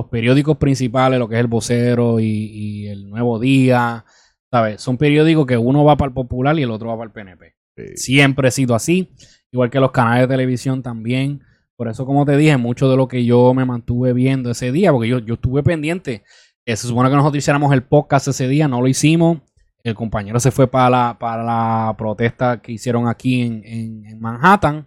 [0.00, 4.04] Los periódicos principales, lo que es el vocero y, y el Nuevo Día,
[4.50, 4.80] ¿sabes?
[4.80, 7.54] Son periódicos que uno va para el popular y el otro va para el PNP.
[7.96, 9.10] Siempre ha sido así,
[9.52, 11.42] igual que los canales de televisión también.
[11.76, 14.92] Por eso, como te dije, mucho de lo que yo me mantuve viendo ese día,
[14.92, 16.24] porque yo, yo estuve pendiente.
[16.66, 19.38] Eh, se supone que nosotros hiciéramos el podcast ese día, no lo hicimos.
[19.82, 24.20] El compañero se fue para la, para la protesta que hicieron aquí en, en- en
[24.20, 24.86] Manhattan.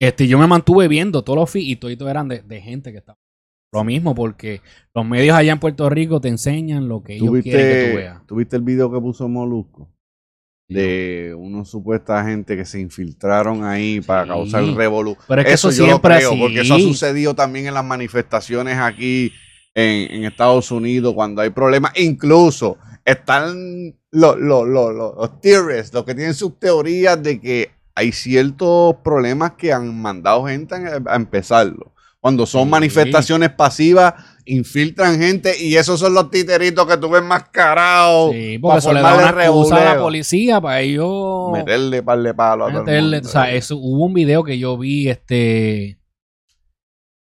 [0.00, 2.98] Este, yo me mantuve viendo todos los feeds y todos eran de, de gente que
[2.98, 3.18] estaba.
[3.72, 4.62] Lo mismo, porque
[4.94, 7.84] los medios allá en Puerto Rico te enseñan lo que ellos ¿Tú quieren que tú
[7.84, 8.26] viste, veas.
[8.26, 9.92] tú viste el video que puso Molusco?
[10.68, 15.16] De unos supuestas gente que se infiltraron ahí para causar revolú.
[15.26, 16.40] Pero es que eso yo lo siempre creo, así.
[16.40, 19.32] porque eso ha sucedido también en las manifestaciones aquí
[19.74, 21.92] en, en Estados Unidos cuando hay problemas.
[21.96, 28.12] Incluso están los, los, los, los, theorists, los que tienen sus teorías de que hay
[28.12, 31.92] ciertos problemas que han mandado gente a empezarlo.
[32.28, 34.12] Cuando son manifestaciones pasivas,
[34.44, 38.32] infiltran gente y esos son los titeritos que tú ves mascarados.
[38.32, 42.34] Sí, porque eso le da una excusa a la policía para ellos Meterle par de
[42.34, 43.28] palo a todo el meterle, mundo.
[43.30, 45.98] o sea, eso, hubo un video que yo vi, este,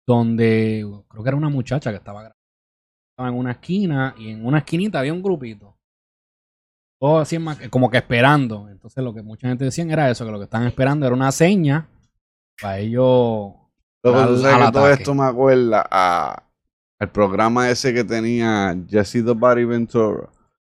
[0.06, 2.32] donde creo que era una muchacha que estaba.
[3.10, 5.76] Estaba en una esquina y en una esquinita había un grupito.
[6.98, 7.36] Todo así,
[7.68, 8.70] como que esperando.
[8.70, 11.30] Entonces lo que mucha gente decían era eso, que lo que estaban esperando era una
[11.30, 11.90] seña
[12.58, 13.52] para ellos
[14.12, 16.42] Al- tú sabes que todo esto me acuerda a,
[16.98, 20.28] al programa ese que tenía Jesse the Body Ventura.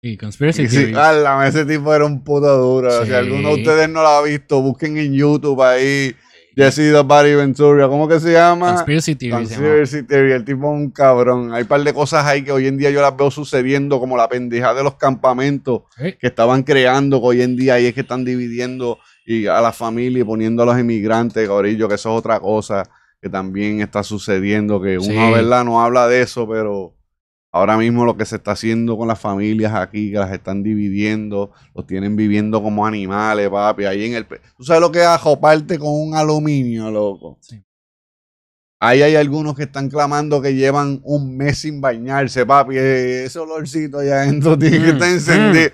[0.03, 2.91] Sí, Conspiracy Sí, álame, ese tipo era un puto duro.
[3.03, 3.09] Sí.
[3.09, 6.15] Si alguno de ustedes no lo ha visto, busquen en YouTube ahí
[6.55, 7.89] Jesse the Body Ventura.
[7.89, 8.75] ¿Cómo que se llama?
[8.75, 9.39] Conspiracy llama.
[9.41, 10.33] Conspiracy Theory.
[10.33, 11.53] El tipo es un cabrón.
[11.53, 14.17] Hay un par de cosas ahí que hoy en día yo las veo sucediendo, como
[14.17, 16.15] la pendeja de los campamentos Sí.
[16.21, 19.73] que estaban creando, que hoy en día ahí es que están dividiendo y a la
[19.73, 22.85] familia y poniendo a los inmigrantes, gorillo, que eso es otra cosa
[23.21, 25.11] que también está sucediendo, que Sí.
[25.11, 25.65] uno, ¿verdad?
[25.65, 26.95] No habla de eso, pero
[27.53, 31.51] ahora mismo lo que se está haciendo con las familias aquí, que las están dividiendo,
[31.75, 34.27] los tienen viviendo como animales, papi, ahí en el...
[34.27, 37.39] ¿Tú sabes lo que es ajoparte con un aluminio, loco?
[37.41, 37.63] Sí.
[38.81, 42.77] Ahí hay algunos que están clamando que llevan un mes sin bañarse, papi.
[42.79, 45.71] eh, Ese olorcito allá adentro tiene que Mm, estar encendido.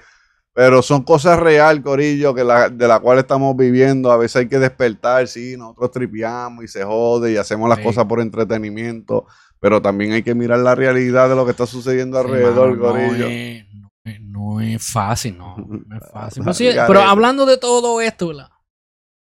[0.54, 4.12] Pero son cosas real, Corillo, que la, de la cual estamos viviendo.
[4.12, 7.84] A veces hay que despertar, sí, nosotros tripeamos y se jode y hacemos las Sí.
[7.84, 9.26] cosas por entretenimiento.
[9.58, 12.82] Pero también hay que mirar la realidad de lo que está sucediendo Sí, alrededor, mano,
[12.82, 13.26] no Corillo.
[13.28, 15.56] es- no es- no es fácil, no.
[15.56, 16.42] No es fácil.
[16.44, 16.68] Pero, sí,
[17.06, 18.50] hablando de todo esto, ¿verdad?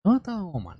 [0.05, 0.79] ¿Dónde está Omar?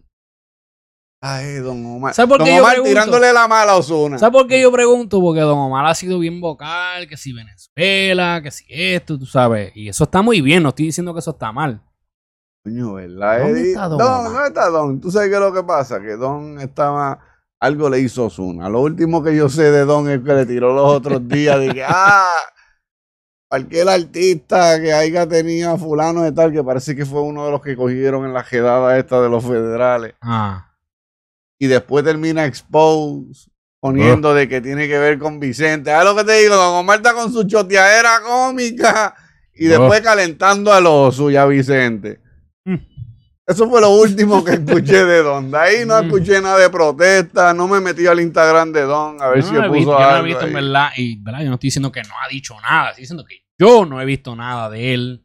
[1.23, 2.15] Ay, don Omar.
[2.15, 2.89] ¿Sabes por Don qué yo Omar pregunto?
[2.89, 4.19] tirándole la mala a Osuna.
[4.19, 5.21] ¿Sabes por qué yo pregunto?
[5.21, 9.71] Porque Don Omar ha sido bien vocal, que si Venezuela, que si esto, tú sabes.
[9.75, 11.83] Y eso está muy bien, no estoy diciendo que eso está mal.
[12.65, 13.41] Coño, ¿verdad?
[13.41, 14.25] ¿Dónde está Don Don?
[14.25, 15.01] ¿dónde está Don?
[15.01, 16.01] ¿Tú sabes qué es lo que pasa?
[16.01, 17.19] Que Don estaba...
[17.63, 18.71] Algo le hizo Osuna.
[18.71, 21.61] Lo último que yo sé de Don es que le tiró los otros días.
[21.61, 22.33] Dije, ah,
[23.51, 27.51] cualquier artista que haya tenido a fulano de tal, que parece que fue uno de
[27.51, 30.15] los que cogieron en la jedada esta de los federales.
[30.23, 30.70] Ah.
[31.61, 33.51] Y después termina expose
[33.81, 35.91] poniendo de que tiene que ver con Vicente.
[35.91, 36.57] ¿Sabes lo que te digo?
[36.57, 39.15] Don Omar está con su choteadera cómica
[39.55, 42.21] y después calentando a los suya Vicente.
[42.65, 42.77] Mm.
[43.47, 45.51] Eso fue lo último que escuché de Don.
[45.51, 47.53] De ahí no escuché nada de protesta.
[47.53, 50.05] No me metí al Instagram de Don a ver si no, puso visto, yo no
[50.05, 51.41] he algo visto en verdad, y ¿verdad?
[51.41, 54.05] yo no estoy diciendo que no ha dicho nada, estoy diciendo que yo no he
[54.05, 55.25] visto nada de él.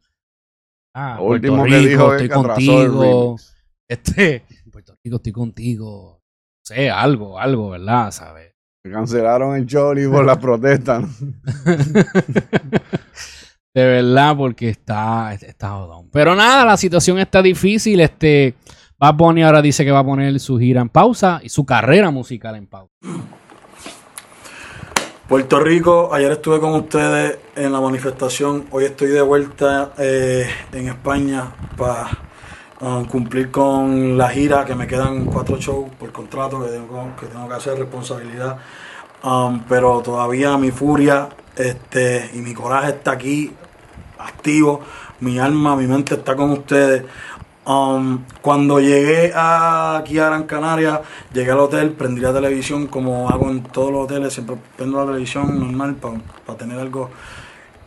[0.92, 3.36] Ah, Lo Puerto último que Rico, dijo es estoy que el contigo.
[3.88, 6.15] Este, Puerto Rico, estoy contigo.
[6.66, 8.10] Sé, algo, algo, ¿verdad?
[8.10, 8.52] ¿Sabes?
[8.82, 11.00] Me cancelaron el Choli por las protestas.
[11.00, 11.08] ¿no?
[13.72, 16.08] De verdad, porque está, está jodón.
[16.10, 18.00] Pero nada, la situación está difícil.
[18.00, 18.54] Este,
[18.98, 22.10] Bad Bunny ahora dice que va a poner su gira en pausa y su carrera
[22.10, 22.92] musical en pausa.
[25.28, 30.88] Puerto Rico, ayer estuve con ustedes en la manifestación, hoy estoy de vuelta eh, en
[30.88, 32.25] España para
[33.10, 37.48] cumplir con la gira, que me quedan cuatro shows por contrato que tengo que, tengo
[37.48, 38.58] que hacer, responsabilidad,
[39.26, 43.52] Um, pero todavía mi furia este, y mi coraje está aquí,
[44.18, 44.80] activo,
[45.20, 47.04] mi alma, mi mente está con ustedes.
[47.66, 51.02] Um, cuando llegué aquí a Gran Canaria,
[51.32, 55.06] llegué al hotel, prendí la televisión como hago en todos los hoteles, siempre prendo la
[55.06, 57.10] televisión normal para tener algo.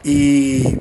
[0.03, 0.77] Y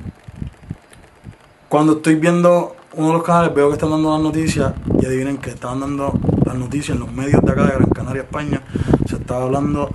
[1.69, 5.37] cuando estoy viendo uno de los canales, veo que están dando las noticias y adivinen
[5.37, 6.13] que estaban dando
[6.45, 8.61] las noticias en los medios de acá de Gran Canaria, España.
[9.07, 9.89] Se estaba hablando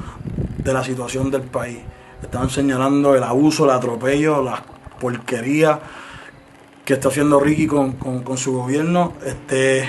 [0.58, 1.78] de la situación del país.
[2.22, 4.60] Estaban señalando el abuso, el atropello, las
[5.00, 5.78] porquerías
[6.84, 9.14] que está haciendo Ricky con, con- con su gobierno.
[9.24, 9.80] Este,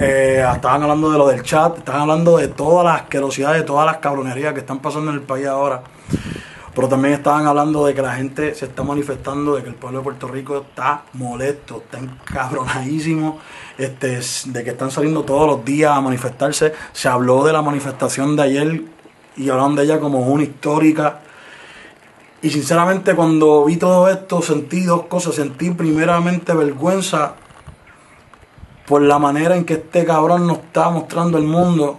[0.00, 3.84] eh, estaban hablando de lo del chat, estaban hablando de todas las asquerosidades, de todas
[3.86, 5.82] las cabronerías que están pasando en el país ahora.
[6.78, 9.98] Pero también estaban hablando de que la gente se está manifestando, de que el pueblo
[9.98, 13.40] de Puerto Rico está molesto, está encabronadísimo,
[13.76, 16.72] este, de que están saliendo todos los días a manifestarse.
[16.92, 18.84] Se habló de la manifestación de ayer
[19.36, 21.18] y hablaron de ella como una histórica.
[22.42, 25.34] Y sinceramente cuando vi todo esto sentí dos cosas.
[25.34, 27.34] Sentí primeramente vergüenza
[28.86, 31.98] por la manera en que este cabrón nos está mostrando el mundo.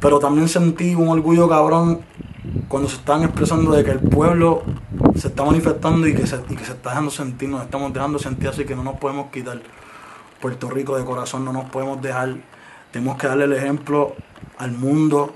[0.00, 2.00] Pero también sentí un orgullo cabrón
[2.68, 4.62] cuando se están expresando de que el pueblo
[5.14, 8.18] se está manifestando y que se, y que se está dejando sentir, nos estamos dejando
[8.18, 9.60] sentir así que no nos podemos quitar
[10.40, 12.36] Puerto Rico de corazón, no nos podemos dejar,
[12.92, 14.14] tenemos que darle el ejemplo
[14.58, 15.34] al mundo.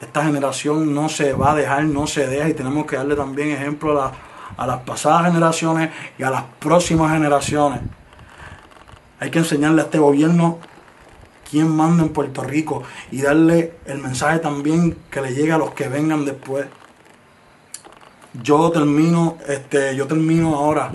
[0.00, 3.50] Esta generación no se va a dejar, no se deja y tenemos que darle también
[3.50, 4.12] ejemplo a, la-
[4.56, 7.80] a las pasadas generaciones y a las próximas generaciones.
[9.20, 10.58] Hay que enseñarle a este gobierno
[11.50, 15.70] quién manda en Puerto Rico y darle el mensaje también que le llegue a los
[15.72, 16.66] que vengan después.
[18.42, 20.90] Yo termino, este, yo termino ahora.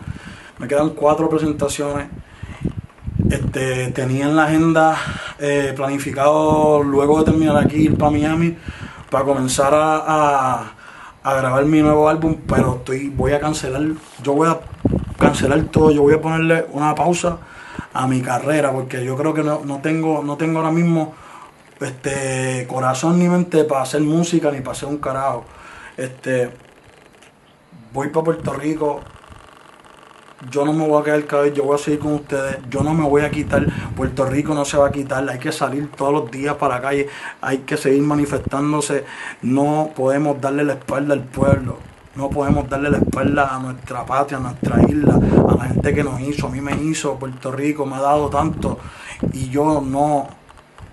[0.59, 2.07] Me quedan cuatro presentaciones.
[3.29, 4.97] Este, tenía en la agenda
[5.39, 8.57] eh, planificado luego de terminar aquí ir para Miami
[9.09, 10.71] para comenzar a, a-
[11.23, 13.83] a grabar mi nuevo álbum, pero estoy, voy a cancelar,
[14.23, 14.59] yo voy a
[15.19, 17.37] cancelar todo, yo voy a ponerle una pausa
[17.93, 21.13] a mi carrera porque yo creo que no, no tengo, no tengo ahora mismo
[21.79, 25.45] este corazón ni mente para hacer música ni para hacer un carajo.
[25.97, 26.51] Este
[27.93, 29.01] voy para Puerto Rico,
[30.49, 32.93] yo no me voy a quedar cabello, yo voy a seguir con ustedes, yo no
[32.93, 33.65] me voy a quitar,
[33.95, 36.81] Puerto Rico no se va a quitar, hay que salir todos los días para la
[36.81, 37.09] calle,
[37.41, 39.03] hay que seguir manifestándose,
[39.41, 41.77] no podemos darle la espalda al pueblo,
[42.15, 46.03] no podemos darle la espalda a nuestra patria, a nuestra isla, a la gente que
[46.03, 48.79] nos hizo, a mí me hizo, Puerto Rico me ha dado tanto
[49.33, 50.27] y yo no,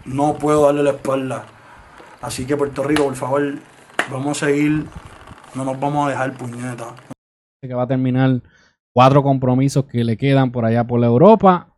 [0.04, 1.44] no puedo darle la espalda.
[2.20, 3.58] Así que Puerto Rico, por favor,
[4.10, 4.86] vamos a seguir,
[5.54, 6.94] no nos vamos a dejar puñeta.
[7.60, 8.40] que va a terminar
[8.94, 11.74] cuatro compromisos que le quedan por allá por la Europa.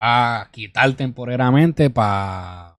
[0.00, 2.76] A quitar temporariamente para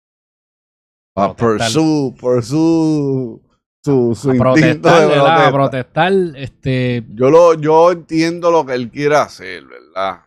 [1.13, 3.39] Para pursue, pursue
[3.83, 5.15] su, su instinto protestar, de.
[5.47, 10.21] A protestar, este, Yo, lo, yo entiendo lo que él quiere hacer, ¿verdad?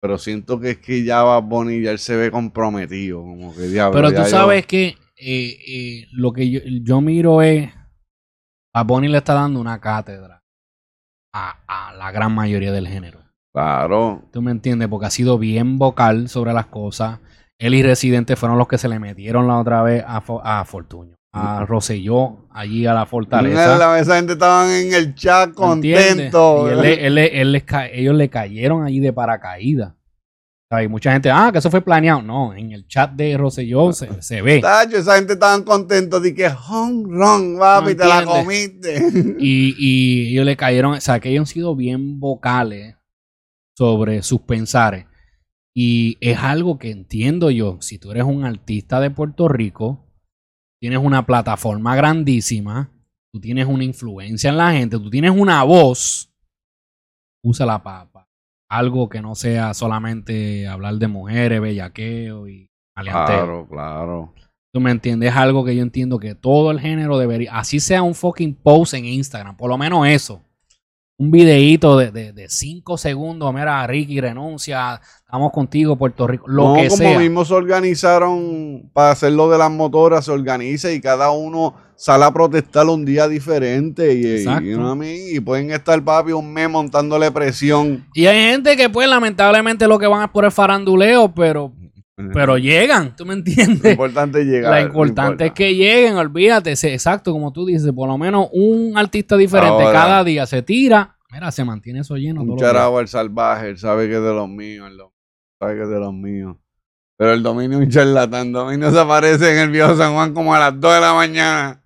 [0.00, 3.62] Pero siento que es que ya va Bonnie ya él se ve comprometido, como que
[3.62, 3.92] diablo.
[3.96, 7.70] pero tú yo- sabes que eh, eh, lo que yo, yo miro es
[8.74, 10.42] a Bonnie le está dando una cátedra
[11.34, 13.20] a, a la gran mayoría del género.
[13.54, 14.22] Claro.
[14.32, 14.88] ¿Tú me entiendes?
[14.88, 17.20] Porque ha sido bien vocal sobre las cosas.
[17.58, 21.14] Él y Residente fueron los que se le metieron la otra vez a, a Fortuño,
[21.36, 23.76] a Rosselló, allí a la fortaleza.
[23.78, 26.70] La- esa gente estaban en el chat contentos.
[26.72, 29.92] Él él él ellos le cayeron allí de paracaídas.
[30.82, 32.22] Y mucha gente, ah, que eso fue planeado.
[32.22, 34.60] No, en el chat de Rosselló se, se ve.
[34.60, 39.02] Tacho, esa gente estaban contentos de que home run, papi, No te la comiste.
[39.38, 42.96] Y, y ellos le cayeron, o sea, que ellos han sido bien vocales
[43.78, 45.06] sobre sus pensares.
[45.74, 47.78] Y es algo que entiendo yo.
[47.80, 50.05] Si tú eres un artista de Puerto Rico,
[50.80, 52.90] tienes una plataforma grandísima,
[53.32, 56.32] tú tienes una influencia en la gente, tú tienes una voz,
[57.44, 58.28] usa la papa.
[58.68, 63.36] Algo que no sea solamente hablar de mujeres, bellaqueo y maleanteo.
[63.36, 64.34] Claro, claro.
[64.72, 65.30] ¿Tú me entiendes?
[65.30, 68.94] Es algo que yo entiendo que todo el género debería, así sea un fucking post
[68.94, 70.42] en Instagram, por lo menos eso.
[71.18, 76.68] Un videíto de, de, de cinco segundos, mira, Ricky renuncia, estamos contigo, Puerto Rico, lo
[76.68, 77.18] no, que como sea.
[77.18, 82.24] mismo se organizaron para hacer lo de las motoras, se organiza y cada uno sale
[82.24, 84.12] a protestar un día diferente.
[84.12, 85.36] Y, y, you know what I mean?
[85.36, 88.06] y pueden estar, papi, un mes montándole presión.
[88.12, 91.72] Y hay gente que, pues, lamentablemente lo que van es por el faranduleo, pero,
[92.32, 93.82] pero llegan, ¿tú me entiendes?
[93.82, 94.72] Lo importante es llegar.
[94.72, 95.44] Lo importante importa.
[95.46, 99.92] es que lleguen, olvídate, exacto, como tú dices, por lo menos un artista diferente Ahora.
[99.92, 102.42] cada día se tira, mira, se mantiene eso lleno.
[102.42, 104.98] Un charabo al salvaje, él sabe que es de los míos, él
[105.60, 106.56] sabe que es de los míos.
[107.18, 108.52] Pero el dominio es un charlatán.
[108.52, 111.82] Dominio se aparece en el viejo San Juan como a las 2 de la mañana.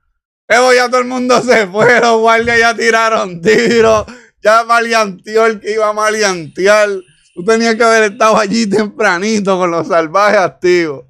[0.48, 4.06] Evo, ya todo el mundo se fue, los guardias ya tiraron tiros,
[4.42, 6.88] ya maleanteó el que iba a maleantear.
[7.34, 11.04] Tú tenías que haber estado allí tempranito con los salvajes activos.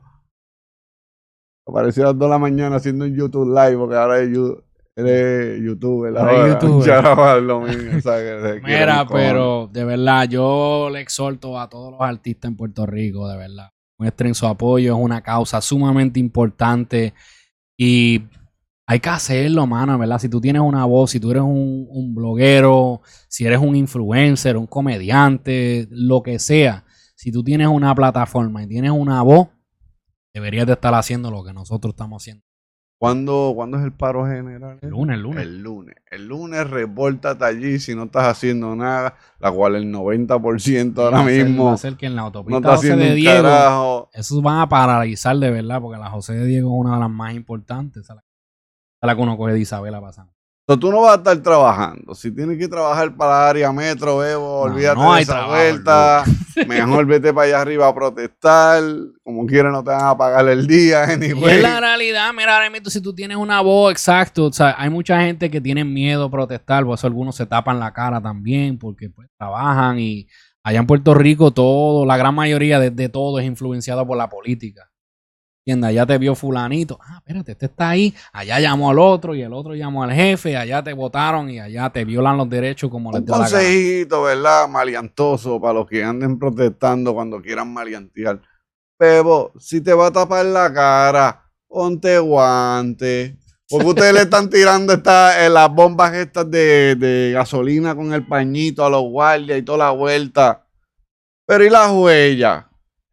[1.67, 4.63] Apareció a las 2 de la mañana haciendo un YouTube Live, porque ahora es you-
[4.97, 6.17] él es youtuber.
[6.17, 12.01] Ahora al dominio, sabe que Mira, pero de verdad, yo le exhorto a todos los
[12.01, 13.71] artistas en Puerto Rico, de verdad.
[13.99, 17.15] Muestren su apoyo, es una causa sumamente importante
[17.79, 18.23] y
[18.91, 20.19] Hay que hacerlo, mano, ¿verdad?
[20.19, 24.57] Si tú tienes una voz, si tú eres un, un bloguero, si eres un influencer,
[24.57, 26.85] un comediante, lo que sea,
[27.15, 29.47] si tú tienes una plataforma y tienes una voz,
[30.35, 32.43] deberías de estar haciendo lo que nosotros estamos haciendo.
[32.99, 34.79] ¿Cuándo, ¿Cuándo es el paro general?
[34.83, 35.43] El lunes, el lunes.
[35.43, 35.95] El lunes.
[36.11, 41.25] El lunes repórtate allí si no estás haciendo nada, la cual el 90% ahora Va
[41.25, 43.43] a ser- mismo va a ser que en la no autopista está José de Diego,
[43.43, 44.11] carajo.
[44.13, 47.11] esos van a paralizar de verdad, porque la José de Diego es una de las
[47.11, 48.07] más importantes.
[48.09, 48.23] La,
[49.07, 50.33] la que uno coge de Isabela pasando.
[50.71, 52.15] Entonces, tú no vas a estar trabajando.
[52.15, 56.25] Si tienes que trabajar para área metro, Bebo, olvídate no de esa trabajo, vuelta.
[56.69, 58.81] Mejor vete para allá arriba a protestar.
[59.25, 61.07] Como quiera, no te van a pagar el día.
[61.11, 61.57] Y Anyway.
[61.57, 65.51] es la realidad, mira, si tú tienes una voz, exacto, o sea, hay mucha gente
[65.51, 69.29] que tiene miedo a protestar, por eso algunos se tapan la cara también, porque pues
[69.37, 70.29] trabajan y
[70.63, 74.29] allá en Puerto Rico todo, la gran mayoría de, de todo es influenciado por la
[74.29, 74.90] política.
[75.61, 75.91] ¿Entiendes?
[75.91, 79.53] Allá te vio fulanito, ah, espérate, este está ahí, allá llamó al otro y el
[79.53, 83.21] otro llamó al jefe, allá te votaron y allá te violan los derechos como les
[83.21, 84.69] Un consejito, ¿verdad?
[84.69, 88.41] Maleantoso para los que anden protestando cuando quieran maleantear.
[88.99, 93.37] Bebo, si te va a tapar la cara, ponte guante.
[93.69, 98.27] Porque ustedes le están tirando esta, eh, las bombas estas de, de gasolina con el
[98.27, 100.67] pañito a los guardias y toda la vuelta.
[101.47, 102.65] Pero ¿y las huellas?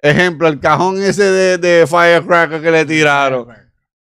[0.10, 3.48] Ejemplo, el cajón ese de, de firecracker que le tiraron.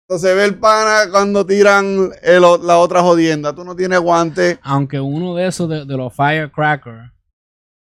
[0.08, 3.54] Entonces ve el pana cuando tiran el la otra jodienda.
[3.54, 4.58] Tú no tienes guante.
[4.62, 7.10] Aunque uno de esos de, de los firecrackers, eso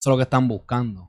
[0.01, 1.09] es lo que están buscando.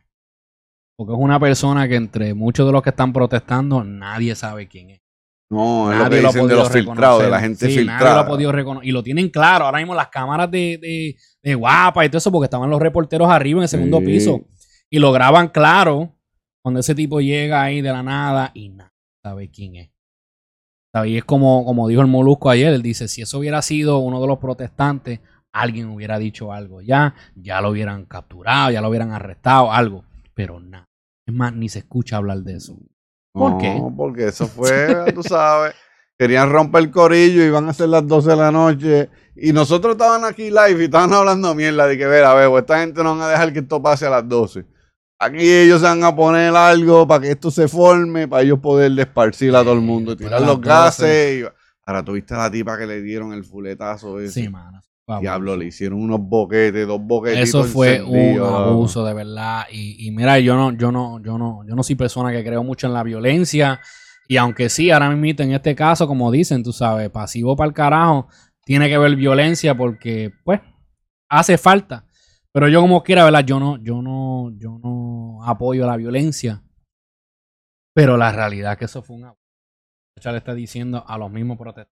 [0.98, 4.92] Porque es una persona que entre muchos de los que están protestando, nadie sabe quién
[4.92, 5.02] es.
[5.50, 7.42] No, es lo Nadie que lo ha dicen de podido los filtrados, de la reconocer.
[7.42, 8.20] gente Sí, Nadie lo filtrada.
[8.22, 8.88] ha podido reconocer.
[8.88, 9.66] Y lo tienen claro.
[9.66, 13.30] Ahora mismo las cámaras de, de, de guapa y todo eso, porque estaban los reporteros
[13.30, 14.06] arriba en el segundo Sí.
[14.06, 14.42] piso.
[14.90, 16.16] Y lo graban claro
[16.64, 18.92] cuando ese tipo llega ahí de la nada y nadie
[19.24, 19.92] sabe quién es.
[20.94, 21.10] ¿Sabe?
[21.10, 24.20] Y es como, como dijo el Molusco ayer, él dice, si eso hubiera sido uno
[24.22, 25.20] de los protestantes,
[25.54, 30.04] alguien hubiera dicho algo ya, ya lo hubieran capturado, ya lo hubieran arrestado, algo.
[30.34, 30.86] Pero nada.
[31.28, 32.78] Es más, ni se escucha hablar de eso.
[33.34, 33.82] ¿Por no, qué?
[33.96, 35.74] porque eso fue, tú sabes.
[36.18, 39.10] Querían romper el corillo y iban a ser las 12 de la noche.
[39.36, 42.80] Y nosotros estaban aquí live y estaban hablando mierda de que, ver, a ver, esta
[42.80, 44.66] gente no van a dejar que esto pase a las 12.
[45.24, 49.00] Aquí ellos se van a poner algo para que esto se forme, para ellos poder
[49.00, 50.68] esparcir a todo el mundo, tirar a las los 12.
[50.68, 51.42] gases.
[51.42, 51.46] Y...
[51.86, 54.42] Ahora, ¿tuviste a la tipa que le dieron el fuletazo ese?
[54.42, 54.82] Sí, mano.
[55.20, 59.66] Diablo, le hicieron unos boquetes, dos boquetitos Eso fue un encendidos, abuso de verdad.
[59.72, 62.64] Y, y mira, yo no, yo no, yo no, yo no soy persona que creo
[62.64, 63.80] mucho en la violencia.
[64.28, 67.76] Y aunque sí, ahora mismo en este caso, como dicen, tú sabes, pasivo para el
[67.76, 68.28] carajo,
[68.64, 70.62] tiene que ver violencia porque, pues,
[71.30, 72.06] hace falta.
[72.54, 73.46] Pero yo como quiera, ¿verdad?
[73.46, 75.01] Yo no, yo no, yo no
[75.44, 76.62] apoyo la violencia.
[77.96, 79.38] Pero la realidad es que eso fue un abuso.
[80.24, 81.92] Le está diciendo a los mismos protestantes.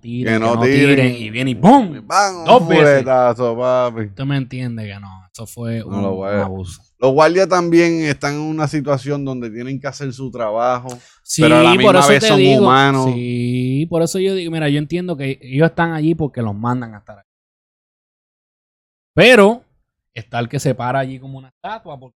[0.00, 1.16] Tiren, Que no que no tiren, tiren.
[1.16, 2.06] y viene y ¡pum!
[2.06, 3.04] Bang, Dos un veces.
[3.04, 4.00] papi.
[4.06, 6.80] Usted me entiende que no, eso fue No un, lo un a- abuso.
[6.98, 10.88] Los guardias también están en una situación donde tienen que hacer su trabajo,
[11.22, 12.62] Sí, pero a la misma por eso vez son digo.
[12.62, 13.10] humanos.
[13.12, 16.94] Sí, por eso yo digo, mira, yo entiendo que ellos están allí porque los mandan
[16.94, 17.28] a estar allí.
[19.14, 19.62] Pero
[20.14, 22.12] está el que se para allí como una estatua por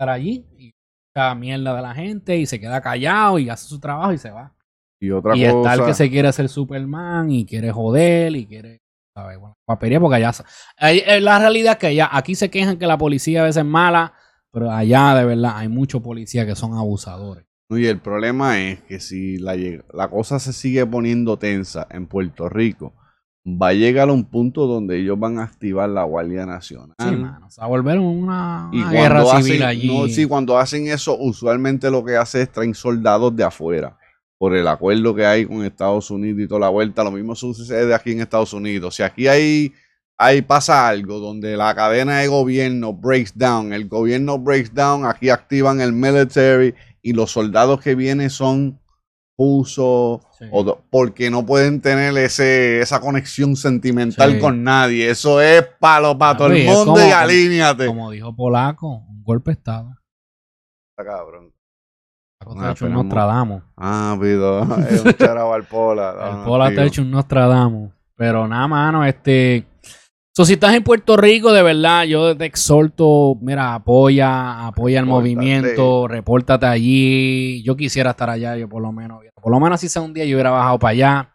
[0.00, 0.72] estar allí y
[1.14, 4.30] echa mierda de la gente y se queda callado y hace su trabajo y se
[4.30, 4.54] va.
[4.98, 8.46] Y otra y está el cosa, que se quiere hacer Superman y quiere joder y
[8.46, 8.80] quiere,
[9.14, 9.38] ¿sabes?
[9.38, 10.32] Bueno, guapería porque allá...
[10.80, 13.68] eh, La realidad es que allá, aquí se quejan que la policía a veces es
[13.68, 14.14] mala,
[14.50, 17.44] pero allá de verdad hay muchos policías que son abusadores.
[17.68, 19.54] Y el problema es que si la,
[19.92, 22.94] la cosa se sigue poniendo tensa en Puerto Rico,
[23.56, 26.94] va a llegar a un punto donde ellos van a activar la Guardia Nacional.
[26.98, 27.46] Sí, mano.
[27.46, 29.86] O sea, volver una, Y una guerra civil hacen, allí.
[29.86, 33.96] no, sí, cuando hacen eso, usualmente lo que hace es traen soldados de afuera.
[34.38, 37.04] Por el acuerdo que hay con Estados Unidos y toda la vuelta.
[37.04, 38.94] Lo mismo sucede aquí en Estados Unidos.
[38.94, 39.72] Si aquí hay,
[40.16, 45.28] hay pasa algo donde la cadena de gobierno breaks down, el gobierno breaks down, aquí
[45.28, 48.80] activan el military y los soldados que vienen son
[50.52, 54.38] o porque no pueden tener ese, esa conexión sentimental Sí.
[54.38, 55.10] con nadie.
[55.10, 57.86] Eso es palo para todo el mundo como- y alíñate.
[57.86, 59.96] Como dijo Polaco, un golpe de Estado.
[60.96, 61.52] Está cabrón.
[62.38, 62.92] Polaco Ah, está hecho un.
[62.94, 63.62] Nostradamus.
[63.76, 64.62] Ah, pido.
[64.88, 66.10] Es un charao al pola.
[66.12, 66.88] El Ah, Pola está tío.
[66.88, 67.92] hecho un Nostradamus.
[68.16, 69.66] Pero nada, mano, este.
[70.32, 75.06] So, si estás en Puerto Rico, de verdad, yo te exhorto, mira, apoya, apoya el
[75.06, 77.62] movimiento, repórtate allí.
[77.64, 79.24] Yo quisiera estar allá, yo por lo menos.
[79.34, 81.34] Por lo menos si sea un día yo hubiera bajado para allá.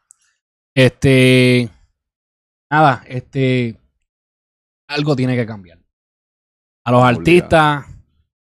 [0.73, 1.69] Este.
[2.71, 3.77] Nada, este.
[4.87, 5.79] Algo tiene que cambiar.
[6.85, 7.19] A los Obligado.
[7.19, 7.85] artistas,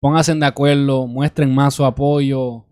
[0.01, 2.65] pónganse de acuerdo, muestren más su apoyo.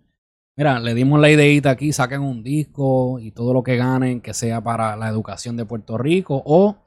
[0.57, 4.35] Mira, le dimos la ideita aquí, saquen un disco y todo lo que ganen que
[4.35, 6.83] sea para la educación de Puerto Rico o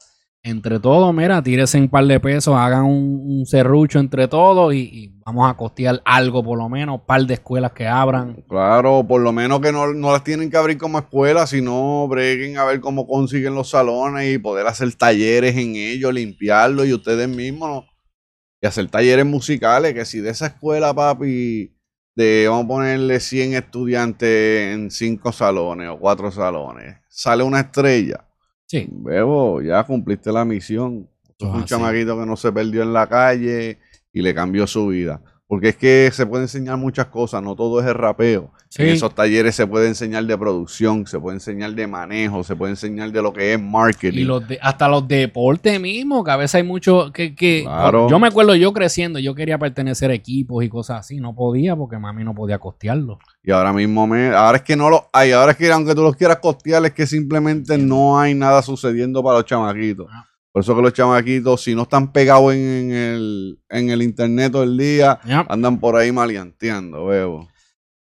[0.46, 5.10] entre todos, mira, tírese un par de pesos, hagan un, un serrucho entre todos y,
[5.26, 8.44] vamos a costear algo por lo menos, un par de escuelas que abran.
[8.50, 12.58] Claro, por lo menos que no, no las tienen que abrir como escuela, sino breguen
[12.58, 17.30] a ver cómo consiguen los salones y poder hacer talleres en ellos, limpiarlos y ustedes
[17.30, 17.86] mismos.
[18.62, 21.74] Y hacer talleres musicales, que si de esa escuela, papi,
[22.16, 28.26] de, vamos a ponerle 100 estudiantes en 5 salones o 4 salones, sale una estrella.
[28.74, 28.88] Sí.
[28.92, 31.08] Bebo, ya cumpliste la misión.
[31.38, 31.66] Es un así.
[31.66, 33.78] chamaquito que no se perdió en la calle
[34.12, 35.22] y le cambió su vida.
[35.54, 38.50] Porque es que se puede enseñar muchas cosas, no todo es el rapeo.
[38.70, 38.82] Sí.
[38.82, 42.72] En esos talleres se puede enseñar de producción, se puede enseñar de manejo, se puede
[42.72, 44.18] enseñar de lo que es marketing.
[44.18, 48.10] Y los de- hasta los deportes mismos, que a veces hay mucho que, que Claro.
[48.10, 51.76] yo me acuerdo yo creciendo, yo quería pertenecer a equipos y cosas así, no podía
[51.76, 53.20] porque mami no podía costearlo.
[53.44, 56.02] Y ahora mismo, me, ahora es que no lo hay, ahora es que aunque tú
[56.02, 60.08] los quieras costear, es que simplemente no hay nada sucediendo para los chamaquitos.
[60.12, 60.26] Ah.
[60.54, 64.52] Por eso que los chamaquitos, si no están pegados en, en el, en el internet
[64.52, 67.50] todo el día, andan por ahí maleanteando, bebo.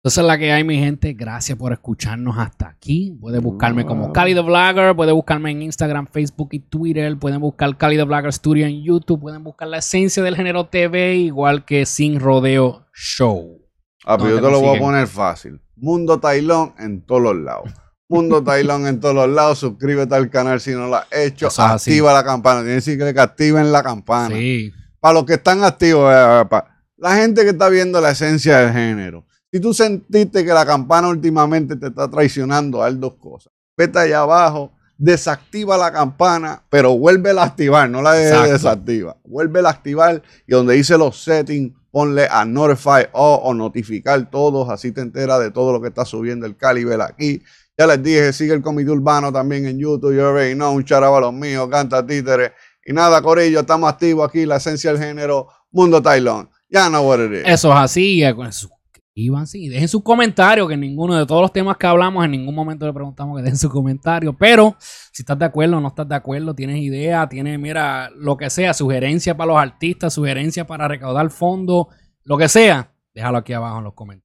[0.04, 3.18] Entonces la que hay, mi gente, gracias por escucharnos hasta aquí.
[3.22, 7.78] Puedes buscarme como Cali the Vlogger, puedes buscarme en Instagram, Facebook y Twitter, pueden buscar
[7.78, 11.86] Cali the Vlogger Studio en YouTube, pueden buscar la esencia del género TV, igual que
[11.86, 13.62] Sin Rodeo Show.
[14.04, 15.62] Ah, pero ¿Dónde yo te lo voy a poner fácil.
[15.78, 17.70] Mundo Tailón en todos los lados.
[18.14, 19.60] Mundo Tailón en todos los lados.
[19.60, 21.48] Suscríbete al canal si no lo has hecho.
[21.48, 21.92] Eso es así.
[21.92, 22.60] Activa la campana.
[22.62, 24.36] Tiene que decir que activen la campana.
[24.36, 24.72] Sí.
[25.00, 28.72] Para los que están activos, eh, pa- la gente que está viendo la esencia del
[28.74, 29.26] género.
[29.52, 33.52] Si tú sentiste que la campana últimamente te está traicionando, haz dos cosas.
[33.78, 39.18] Vete allá abajo, desactiva la campana, pero vuélvela a activar, no la de- desactiva.
[39.26, 44.70] Vuélvela a activar y donde dice los settings, ponle a notify all o notificar todos,
[44.70, 47.44] así te enteras de todo lo que está subiendo el Caliber aquí.
[47.78, 51.20] Ya les dije, sigue el Comité Urbano también en YouTube, yo already know, un charaba
[51.20, 52.54] los míos, canta títere.
[52.86, 56.50] Y nada, Corillo, estamos activos aquí, la esencia del género, Mundo Tailón.
[56.70, 57.44] Ya no what it is.
[57.46, 58.22] Eso es así.
[58.52, 62.54] Suscríbanse y dejen sus comentarios, que ninguno de todos los temas que hablamos, en ningún
[62.54, 64.36] momento le preguntamos que dejen sus comentarios.
[64.38, 68.38] Pero si estás de acuerdo o no estás de acuerdo, tienes idea, tienes, mira, lo
[68.38, 71.88] que sea, sugerencia para los artistas, sugerencia para recaudar fondos,
[72.24, 74.24] lo que sea, déjalo aquí abajo en los comentarios.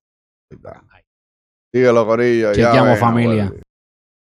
[1.79, 2.53] Síguelo, Corillo.
[2.53, 3.53] ya Chequeamos, ven, familia.